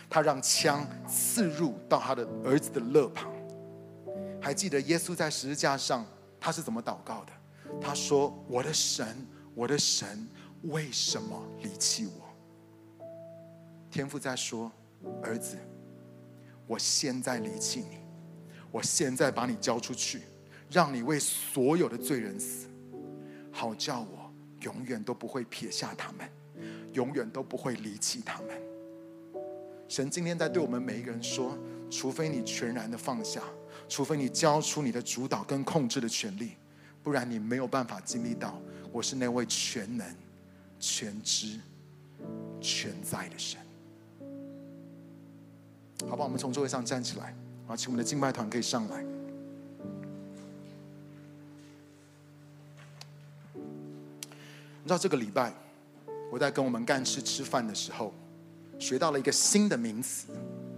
[0.08, 3.34] 他让枪刺入到他的儿子的肋旁。
[4.40, 6.06] 还记得耶稣在十字架上
[6.40, 7.34] 他是怎么祷告的？
[7.82, 10.28] 他说：“我的神，我的神，
[10.62, 13.06] 为什么离弃我？”
[13.90, 14.72] 天父在说
[15.24, 15.58] ：“儿子，
[16.68, 17.98] 我现在离弃你，
[18.72, 20.22] 我现在把你交出去，
[20.70, 22.68] 让你为所有的罪人死，
[23.52, 26.28] 好叫我。”永远都不会撇下他们，
[26.96, 28.50] 永远都不会离弃他们。
[29.88, 31.56] 神今天在对我们每一个人说：
[31.92, 33.44] 除非你全然的放下，
[33.88, 36.54] 除非你交出你的主导跟控制的权利，
[37.04, 38.60] 不然你没有办法经历到
[38.92, 40.16] 我是那位全能、
[40.80, 41.60] 全知、
[42.60, 43.60] 全在的神。
[46.10, 47.36] 好吧，我们从座位上站起来，
[47.68, 49.04] 啊，请我们的敬拜团可以上来。
[54.84, 55.52] 你知道这个礼拜，
[56.36, 58.14] 我在跟我们干事吃饭的时候，
[58.78, 60.28] 学到了一个新的名词。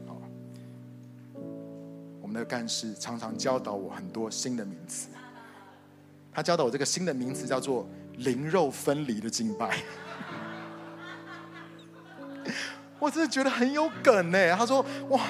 [0.05, 0.21] 好，
[2.21, 5.07] 我们的干事常常教导我很多新的名词。
[6.31, 9.79] 他教导我这个新的名词叫做“灵肉分离的敬拜”。
[12.99, 14.55] 我真的觉得很有梗呢。
[14.55, 15.25] 他说：“哇，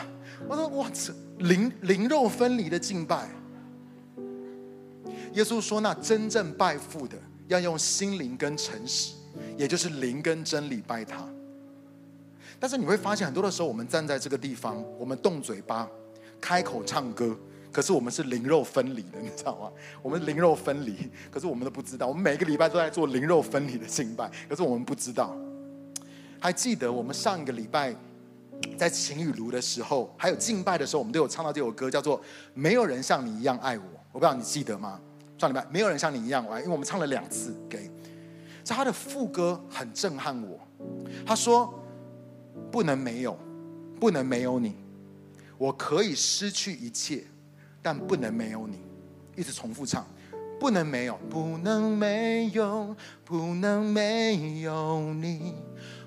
[0.50, 3.30] 我说哇，这灵灵肉分离的敬拜。”
[5.32, 9.14] 耶稣说：“那真正拜父的。”要用心灵跟诚实，
[9.58, 11.28] 也就是灵跟真理拜他。
[12.60, 15.88] 但是你会发现，很多的时候，我们站在这个地方，我们动嘴巴、
[16.42, 17.38] 开口唱歌，
[17.72, 19.72] 可是我们是灵肉分离的，你知道吗？
[20.02, 22.08] 我们灵肉分离，可是我们都不知道。
[22.08, 25.38] 我们每个礼拜都在做灵肉分离的敬拜，可是我们不知道。
[26.40, 27.96] 还记得我们上一个礼拜
[28.76, 32.20] 在晴雨炉的时候，还有敬拜的时候，我们都有唱到这首歌，叫做
[32.56, 33.84] 《没有人像你一样爱我》。
[34.12, 35.00] 我不知道你记得吗？
[35.38, 37.56] 上礼拜没有人像你一样爱，因为我们唱了两次。
[37.70, 37.92] 给，
[38.76, 40.60] 他的副歌很震撼我。
[41.26, 41.74] 他说
[42.72, 43.38] ：“不能没有，
[44.00, 44.76] 不能没有你，
[45.58, 47.24] 我可以失去一切，
[47.82, 48.80] 但不能没有你。”
[49.36, 50.06] 一直重复唱
[50.60, 55.56] ：“不能没有，不能没有，不能没有你。”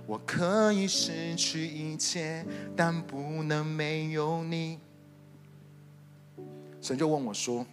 [0.07, 2.45] 我可以失去一切，
[2.75, 4.81] 但不能没有你。
[6.81, 7.65] 神就问我说，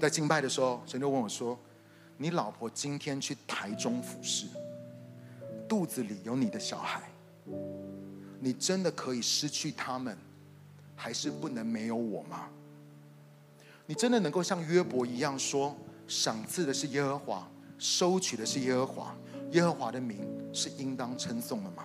[0.00, 1.58] 在敬拜的时候，神就问我说
[2.16, 4.46] ：“你老婆今天去台中服侍，
[5.68, 7.02] 肚子里有你的小孩，
[8.40, 10.16] 你真的可以失去他们，
[10.94, 12.48] 还是不能没有我吗？
[13.86, 15.76] 你真的能够像约伯一样说，
[16.08, 17.48] 赏赐的是耶和华，
[17.78, 19.16] 收取的是耶和华？”
[19.52, 21.84] 耶和华的名是应当称颂的吗？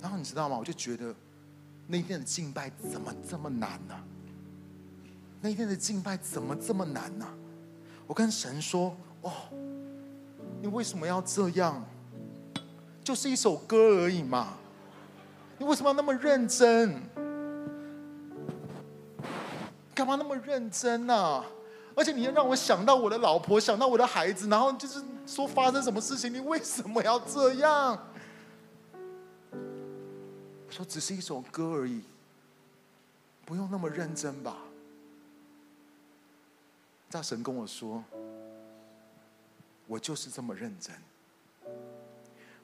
[0.00, 0.56] 然后你知道吗？
[0.58, 1.14] 我就觉得
[1.86, 4.02] 那天的敬拜怎么这么难呢、啊？
[5.42, 7.26] 那天的敬拜怎么这么难呢、
[8.06, 9.32] 我跟神说：“哦，
[10.60, 11.84] 你为什么要这样？
[13.02, 14.54] 就是一首歌而已嘛，
[15.58, 17.02] 你为什么要那么认真？
[19.94, 21.44] 干嘛那么认真呢、
[21.94, 26.34] 而且你要让我想到我的老婆，想到我的孩子，然后就是。”说发生什么事情？
[26.34, 27.96] 你为什么要这样？
[29.52, 32.02] 我说只是一首歌而已，
[33.44, 34.56] 不用那么认真吧？
[37.12, 38.02] 大神跟我说，
[39.86, 40.96] 我就是这么认真。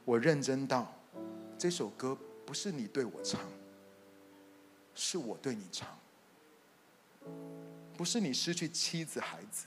[0.06, 0.90] 我认真到
[1.58, 3.38] 这首歌不是你对我唱，
[4.94, 5.86] 是我对你唱。
[7.94, 9.66] 不是你失去妻子孩子。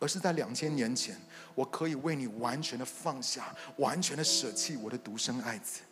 [0.00, 1.20] 而是在两千年前，
[1.56, 5.82] 我可以为你完全的放下，完全的舍弃我的独生爱子。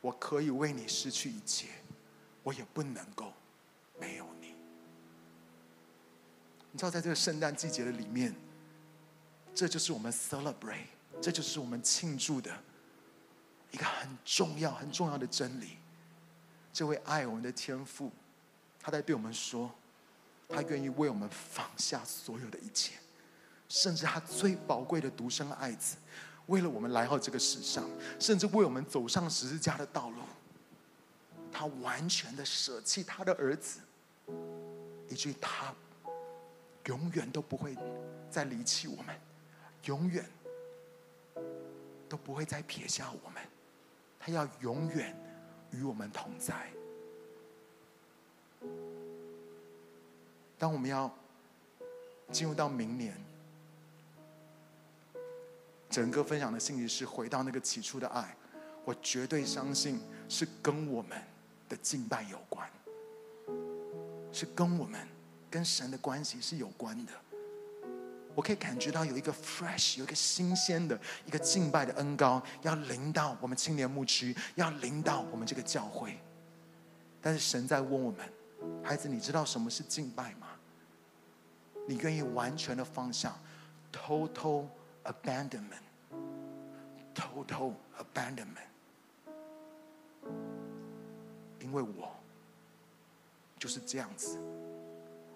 [0.00, 1.68] 我可以为你失去一切，
[2.42, 3.34] 我也不能够
[4.00, 4.39] 没有你。
[6.72, 8.34] 你知道，在这个圣诞季节的里面，
[9.54, 10.86] 这就是我们 celebrate，
[11.20, 12.50] 这就是我们庆祝的
[13.70, 15.76] 一个很重要、很重要的真理。
[16.72, 18.10] 这位爱我们的天父，
[18.80, 19.70] 他在对我们说。
[20.52, 22.94] 他愿意为我们放下所有的一切，
[23.68, 25.94] 甚至他最宝贵的独生爱子，
[26.46, 30.22] 为了我们来到这个世上，甚至为我们走上十字架的道路，
[31.52, 33.78] 他完全的舍弃他的儿子，
[35.08, 35.72] 以至于他
[36.90, 37.76] 永远都不会
[38.28, 39.16] 再离弃我们，
[39.84, 40.28] 永远
[42.08, 43.40] 都不会再撇下我们，
[44.18, 45.16] 他要永远
[45.70, 46.68] 与我们同在。
[50.58, 51.08] 当我们要
[52.32, 53.16] 进入到明年，
[55.88, 58.36] 整个分享的信息是回到那个起初的爱，
[58.84, 61.16] 我绝对相信是跟我们
[61.68, 62.68] 的敬拜有关，
[64.32, 65.06] 是跟我们
[65.50, 67.12] 跟神的关系是有关的。
[68.34, 70.96] 我可以感觉到有一个 fresh，有一个新鲜的
[71.26, 76.16] 一个敬拜的恩膏要临到我们青年牧区，要临到我们这个教会。
[77.20, 78.20] 但是神在问我们，
[78.82, 80.46] 孩子，你知道什么是敬拜吗？
[81.88, 83.36] 你愿意完全的放下
[83.92, 84.68] ，total
[85.02, 88.68] abandonment，total abandonment，
[91.58, 92.14] 因为我
[93.58, 94.38] 就是这样子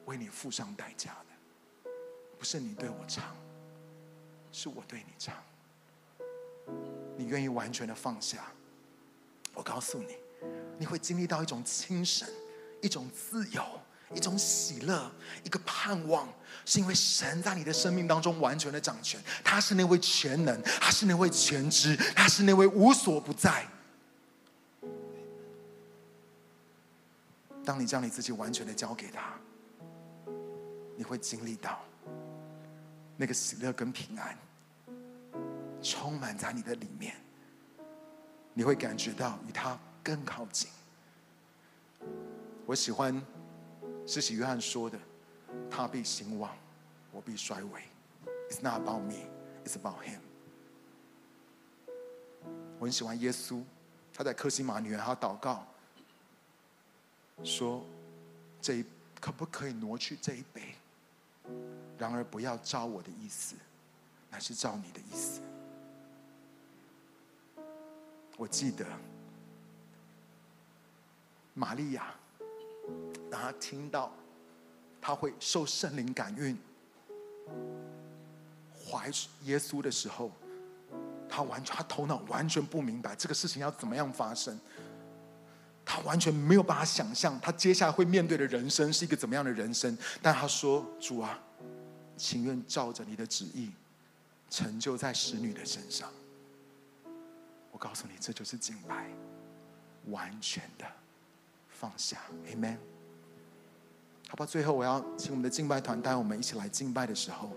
[0.07, 1.91] 为你付上代价的，
[2.39, 3.37] 不是你对我唱，
[4.53, 5.35] 是我对你唱。
[7.17, 8.53] 你愿意完全的放下，
[9.53, 10.17] 我告诉你，
[10.79, 12.29] 你会经历到一种清神，
[12.81, 13.63] 一种自由。
[14.15, 15.11] 一种喜乐，
[15.43, 16.29] 一个盼望，
[16.65, 19.21] 是因为神在你的生命当中完全的掌权。
[19.43, 23.67] 他是那位全能，他是那位全知，他是那位无所不在。
[27.65, 29.37] 当你将你自己完全的交给他，
[30.97, 31.81] 你会经历到
[33.17, 34.37] 那个喜乐跟平安，
[35.83, 37.15] 充满在你的里面。
[38.53, 40.69] 你会感觉到与他更靠近。
[42.67, 43.23] 我喜欢。
[44.07, 44.99] 施洗约翰说的
[45.71, 46.55] ：“他必兴旺，
[47.11, 47.81] 我必衰微。
[48.51, 49.27] It's not about me,
[49.65, 50.21] it's about him。”
[52.79, 53.63] 我很喜欢耶稣，
[54.13, 55.67] 他在客西马尼园，他祷告
[57.43, 57.83] 说
[58.61, 58.85] ：“这一
[59.19, 60.75] 可不可以挪去这一杯？
[61.99, 63.55] 然而不要照我的意思，
[64.31, 65.41] 乃是照你的意思。”
[68.37, 68.85] 我记得
[71.55, 72.15] 玛利亚。
[73.31, 74.13] 当他听到
[75.01, 76.55] 他会受圣灵感孕
[78.87, 79.11] 怀
[79.45, 80.31] 耶稣的时候，
[81.29, 84.61] 他完全他头脑完全不明白这个事情要怎么样发生，
[85.83, 89.97] 他完全没有办法想象他接下来会面对的人生是一个怎么样的人生。
[90.21, 91.41] 但他说：“主啊，
[92.17, 93.71] 情愿照着你的旨意
[94.51, 96.11] 成就在使女的身上。”
[97.71, 99.11] 我告诉你，这就是敬拜，
[100.07, 100.87] 完全的
[101.69, 102.19] 放下。
[102.47, 102.77] Amen。
[104.29, 107.51] 好吧，最后我要请我们的敬拜团带我们一起来敬拜的时候。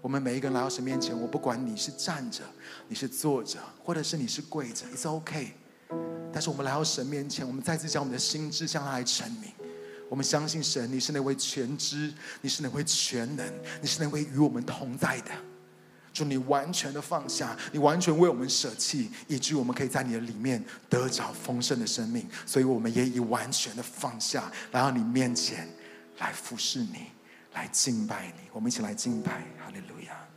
[0.00, 2.42] 我们每一个人来到神面前，我不管你是站着，
[2.88, 5.52] 你是坐着，或者是你是跪着，It's OK。
[6.32, 9.52] 但是我们来到神面前，我们再次将我们的心志向他来陈明。
[10.12, 13.50] 我们相信神，你是那位全知，你是那位全能，
[13.80, 15.30] 你是那位与我们同在的。
[16.12, 22.28] 祝你完全的放下，你完全为我们舍弃，以至于我们可以在你的里面得着丰盛的生命。
[22.44, 25.66] 所以我们也以完全的放下来到你面前
[26.18, 27.06] 来服侍你。
[27.54, 30.28] 来敬拜你，我们一起来敬拜，哈利路亚。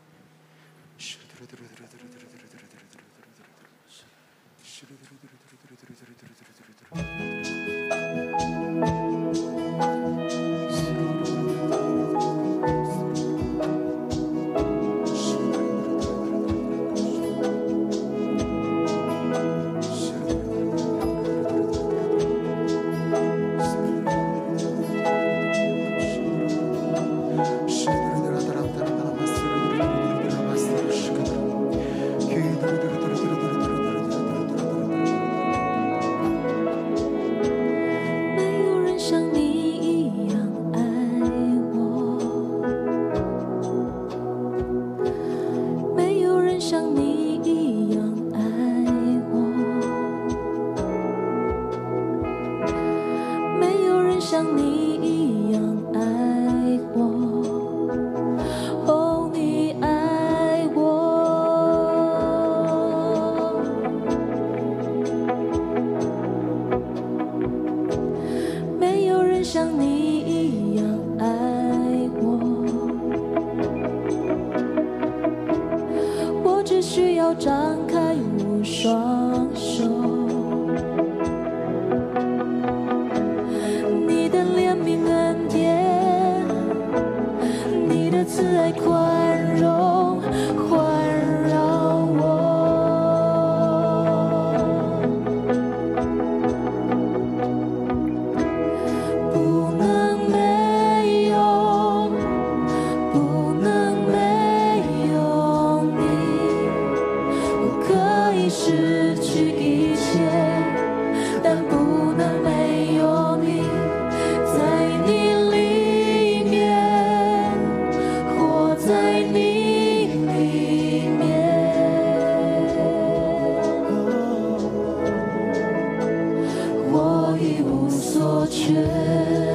[128.75, 129.54] 上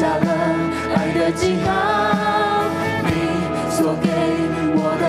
[0.00, 0.24] 下了
[0.96, 1.68] 爱的记号。
[3.04, 3.10] 你
[3.70, 4.08] 所给
[4.74, 5.04] 我的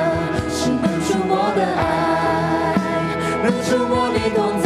[0.50, 2.76] 是能触摸的爱，
[3.42, 4.61] 能触摸你动。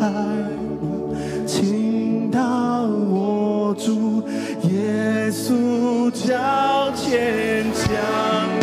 [0.00, 0.08] 爱，
[1.46, 4.22] 请他我住
[4.68, 8.57] 耶稣脚前脚。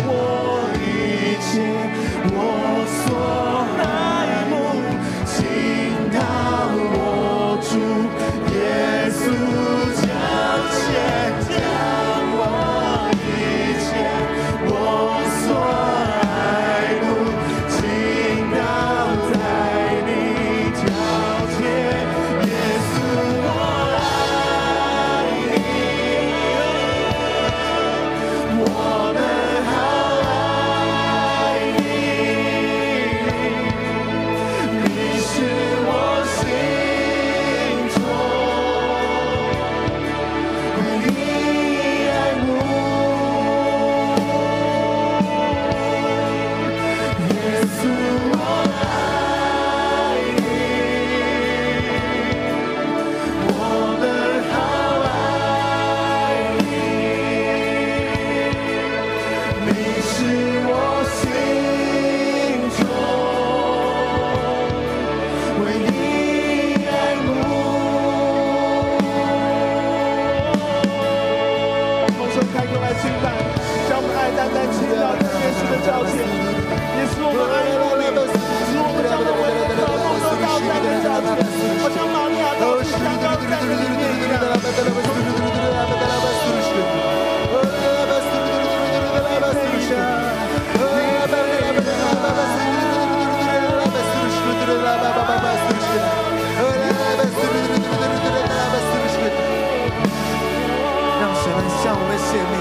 [101.18, 101.44] 让神
[101.82, 102.54] 向我们显明，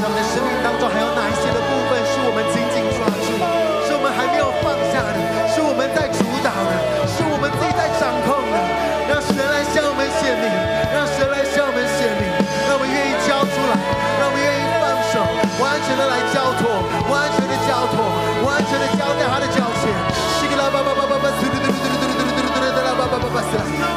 [0.00, 1.07] 让我们的生命当中还有。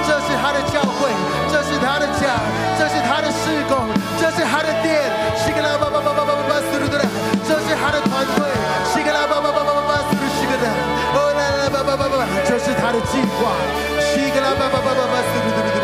[0.07, 1.11] 这是他的教会，
[1.51, 2.39] 这是他的家，
[2.79, 3.89] 这是他的施工，
[4.19, 5.03] 这是他的殿。
[5.35, 7.03] 西格拉巴巴巴巴巴巴巴，斯鲁德勒，
[7.47, 8.47] 这是他的团队。
[8.93, 10.65] 西格拉巴巴巴巴巴巴，斯鲁西格德，
[11.15, 13.51] 哦啦啦巴巴巴巴，这是他的计划。
[13.99, 15.80] 西格拉巴巴巴巴巴，斯鲁德勒。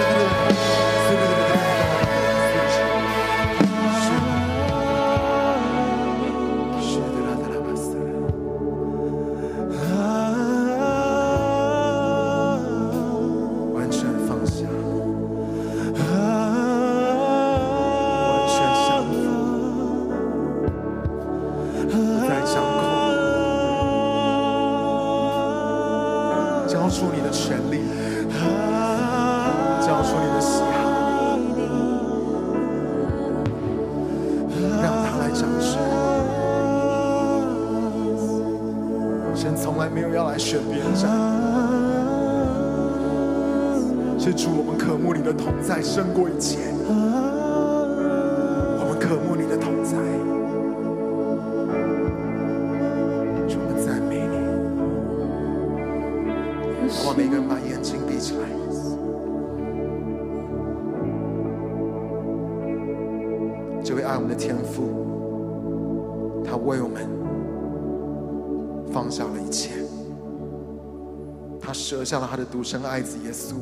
[71.68, 73.55] 他舍下了他的独生爱子耶稣，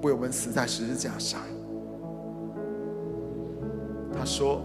[0.00, 1.40] 为我们死在十字架上。
[4.16, 4.62] 他说：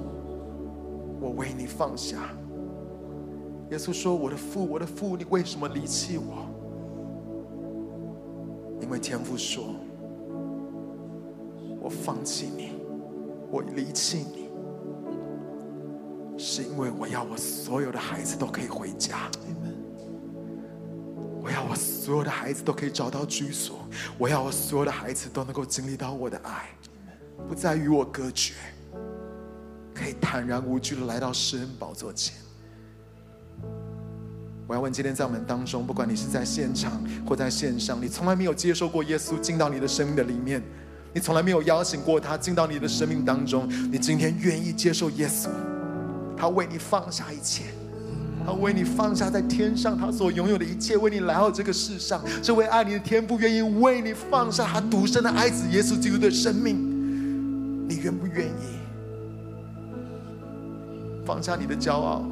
[1.19, 2.29] 「我为你放下。」
[3.71, 6.45] 耶稣说：「我的父，我的父，你为什么离弃我？」
[8.79, 9.73] 因为天父说：
[11.81, 12.73] 「我放弃你，
[13.49, 14.51] 我离弃你，
[16.37, 19.27] 是因为我要我所有的孩子都可以回家。」
[21.69, 26.69] 我所有的孩子都可以找到居所，我要我所有的孩子都能够经历到我的爱，
[27.47, 28.55] 不再与我隔绝。”
[29.93, 32.33] 可以坦然无惧的来到施恩宝座前。
[34.65, 40.63] 我要问今天在我们当中，不管你是在现场或在线上，你从来没有接受过耶稣进到你的生命的里面，
[41.13, 45.49] 你从来没有邀请过他进到你的生命当中，你今天愿意接受耶稣，
[46.37, 47.65] 他为你放下一切，
[48.45, 58.79] 他为你放下在天上他所拥有的一切，为你来到这个世上，这位爱你的天父愿意为你放下他独生的爱子耶稣基督的生命，你愿不愿意？
[61.25, 62.25] 放下你的骄傲，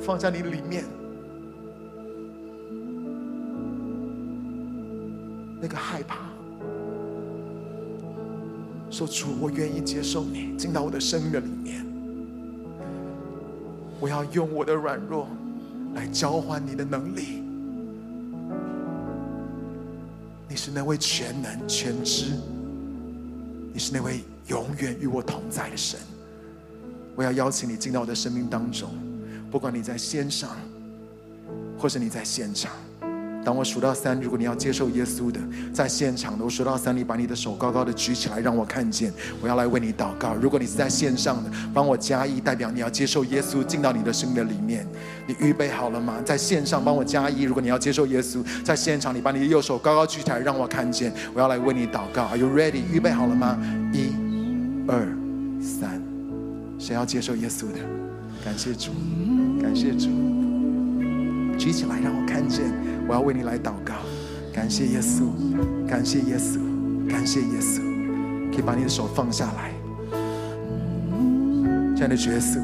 [0.00, 0.84] 放下你里面
[5.60, 6.18] 那个害怕，
[8.90, 11.89] 说主，我愿意接受你进到我的生命的里面。
[14.00, 15.28] 我要用我的软弱
[15.94, 17.42] 来交换你的能力。
[20.48, 22.32] 你是那位全能全知，
[23.72, 26.00] 你是那位永远与我同在的神。
[27.14, 28.90] 我要邀请你进到我的生命当中，
[29.50, 30.56] 不管你在线上，
[31.78, 32.72] 或是你在现场。
[33.42, 35.40] 当我数到三，如果你要接受耶稣的，
[35.72, 39.12] 在现场的，我数到三，你把你的手高高的举起来，让我看见。
[39.40, 40.34] 我要来为你祷告。
[40.34, 44.86] 如果你是在线上的，帮我加一，代表你要接受耶稣进到你的生命的里面。
[45.26, 46.20] 你预备好了吗？
[46.24, 47.42] 在线上帮我加一。
[47.42, 51.12] 如果你要接受耶稣，在现场，你把你的右手高高举起来，让我看见。
[51.34, 52.24] 我要来为你祷告。
[52.26, 52.82] Are you ready？
[52.92, 53.58] 预备好了吗？
[53.92, 54.10] 一、
[54.86, 55.06] 二、
[55.62, 56.00] 三。
[56.78, 57.78] 谁要接受耶稣的？
[58.44, 58.90] 感谢主，
[59.60, 60.08] 感谢主，
[61.60, 62.72] 举起来让我看见。
[63.06, 63.92] 我要为你来祷告。
[64.50, 65.28] 感谢耶稣，
[65.86, 66.58] 感谢耶稣，
[67.06, 67.82] 感谢耶稣。
[68.50, 69.70] 可以把你的手放下来。
[71.94, 72.58] 亲爱的主耶稣，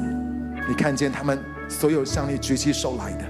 [0.66, 1.38] 你看见他们
[1.68, 3.24] 所有向你举起手来的，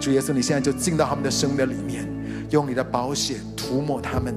[0.00, 2.08] 主耶稣，你现在就进到他们的生命的里面，
[2.50, 4.34] 用你的宝血涂抹他们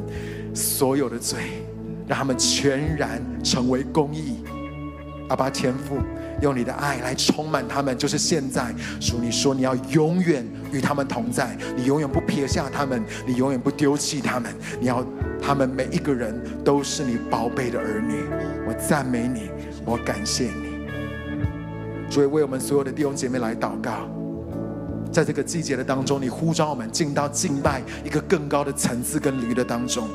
[0.54, 1.64] 所有的罪，
[2.06, 4.44] 让他们全然成为公义。
[5.32, 5.98] 阿爸天父，
[6.42, 8.76] 用你的爱来充满他们，就是现在。
[9.00, 14.54] 主，你说你要永远与他们同在，你永远不撇下他们，你永远不丢弃他们。
[14.82, 15.06] 你要
[15.42, 18.26] 他们每一个人都是你宝贝的儿女。
[18.68, 19.50] 我赞美你，
[19.86, 20.86] 我感谢你。
[22.10, 24.10] 主，为我们所有的弟兄姐妹来祷告，
[25.14, 30.10] 在这个季节的当中，你呼召我们进到敬拜一个更高的层次跟领域的当中。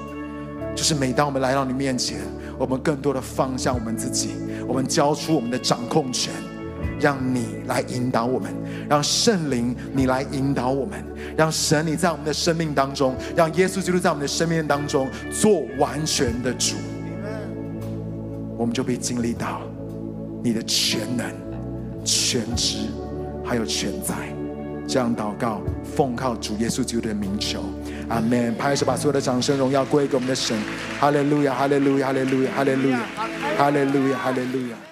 [0.74, 2.18] 就是每当我们来到你面前，
[2.58, 4.30] 我们更多的放下我们自己，
[4.66, 6.32] 我们交出我们的掌控权，
[6.98, 8.52] 让你来引导我们，
[8.88, 11.04] 让圣灵你来引导我们，
[11.36, 16.76] 让神你在我们的生命当中，让耶稣基督在我们的生命当中做完全的主，
[18.56, 19.60] 我们就被经历到
[20.42, 21.30] 你的全能、
[22.04, 22.78] 全知
[23.44, 24.14] 还有全在。
[24.88, 27.60] 这样祷告，奉靠主耶稣基督的名求。
[28.08, 28.54] 阿门！
[28.56, 30.56] 拍手，把所有的掌声、荣耀归给我们的神。
[31.00, 31.54] 哈利路亚！
[31.54, 32.06] 哈利路亚！
[32.06, 32.50] 哈利路亚！
[32.54, 33.00] 哈利路亚！
[33.58, 34.18] 哈利路亚！
[34.18, 34.86] 哈利路亚！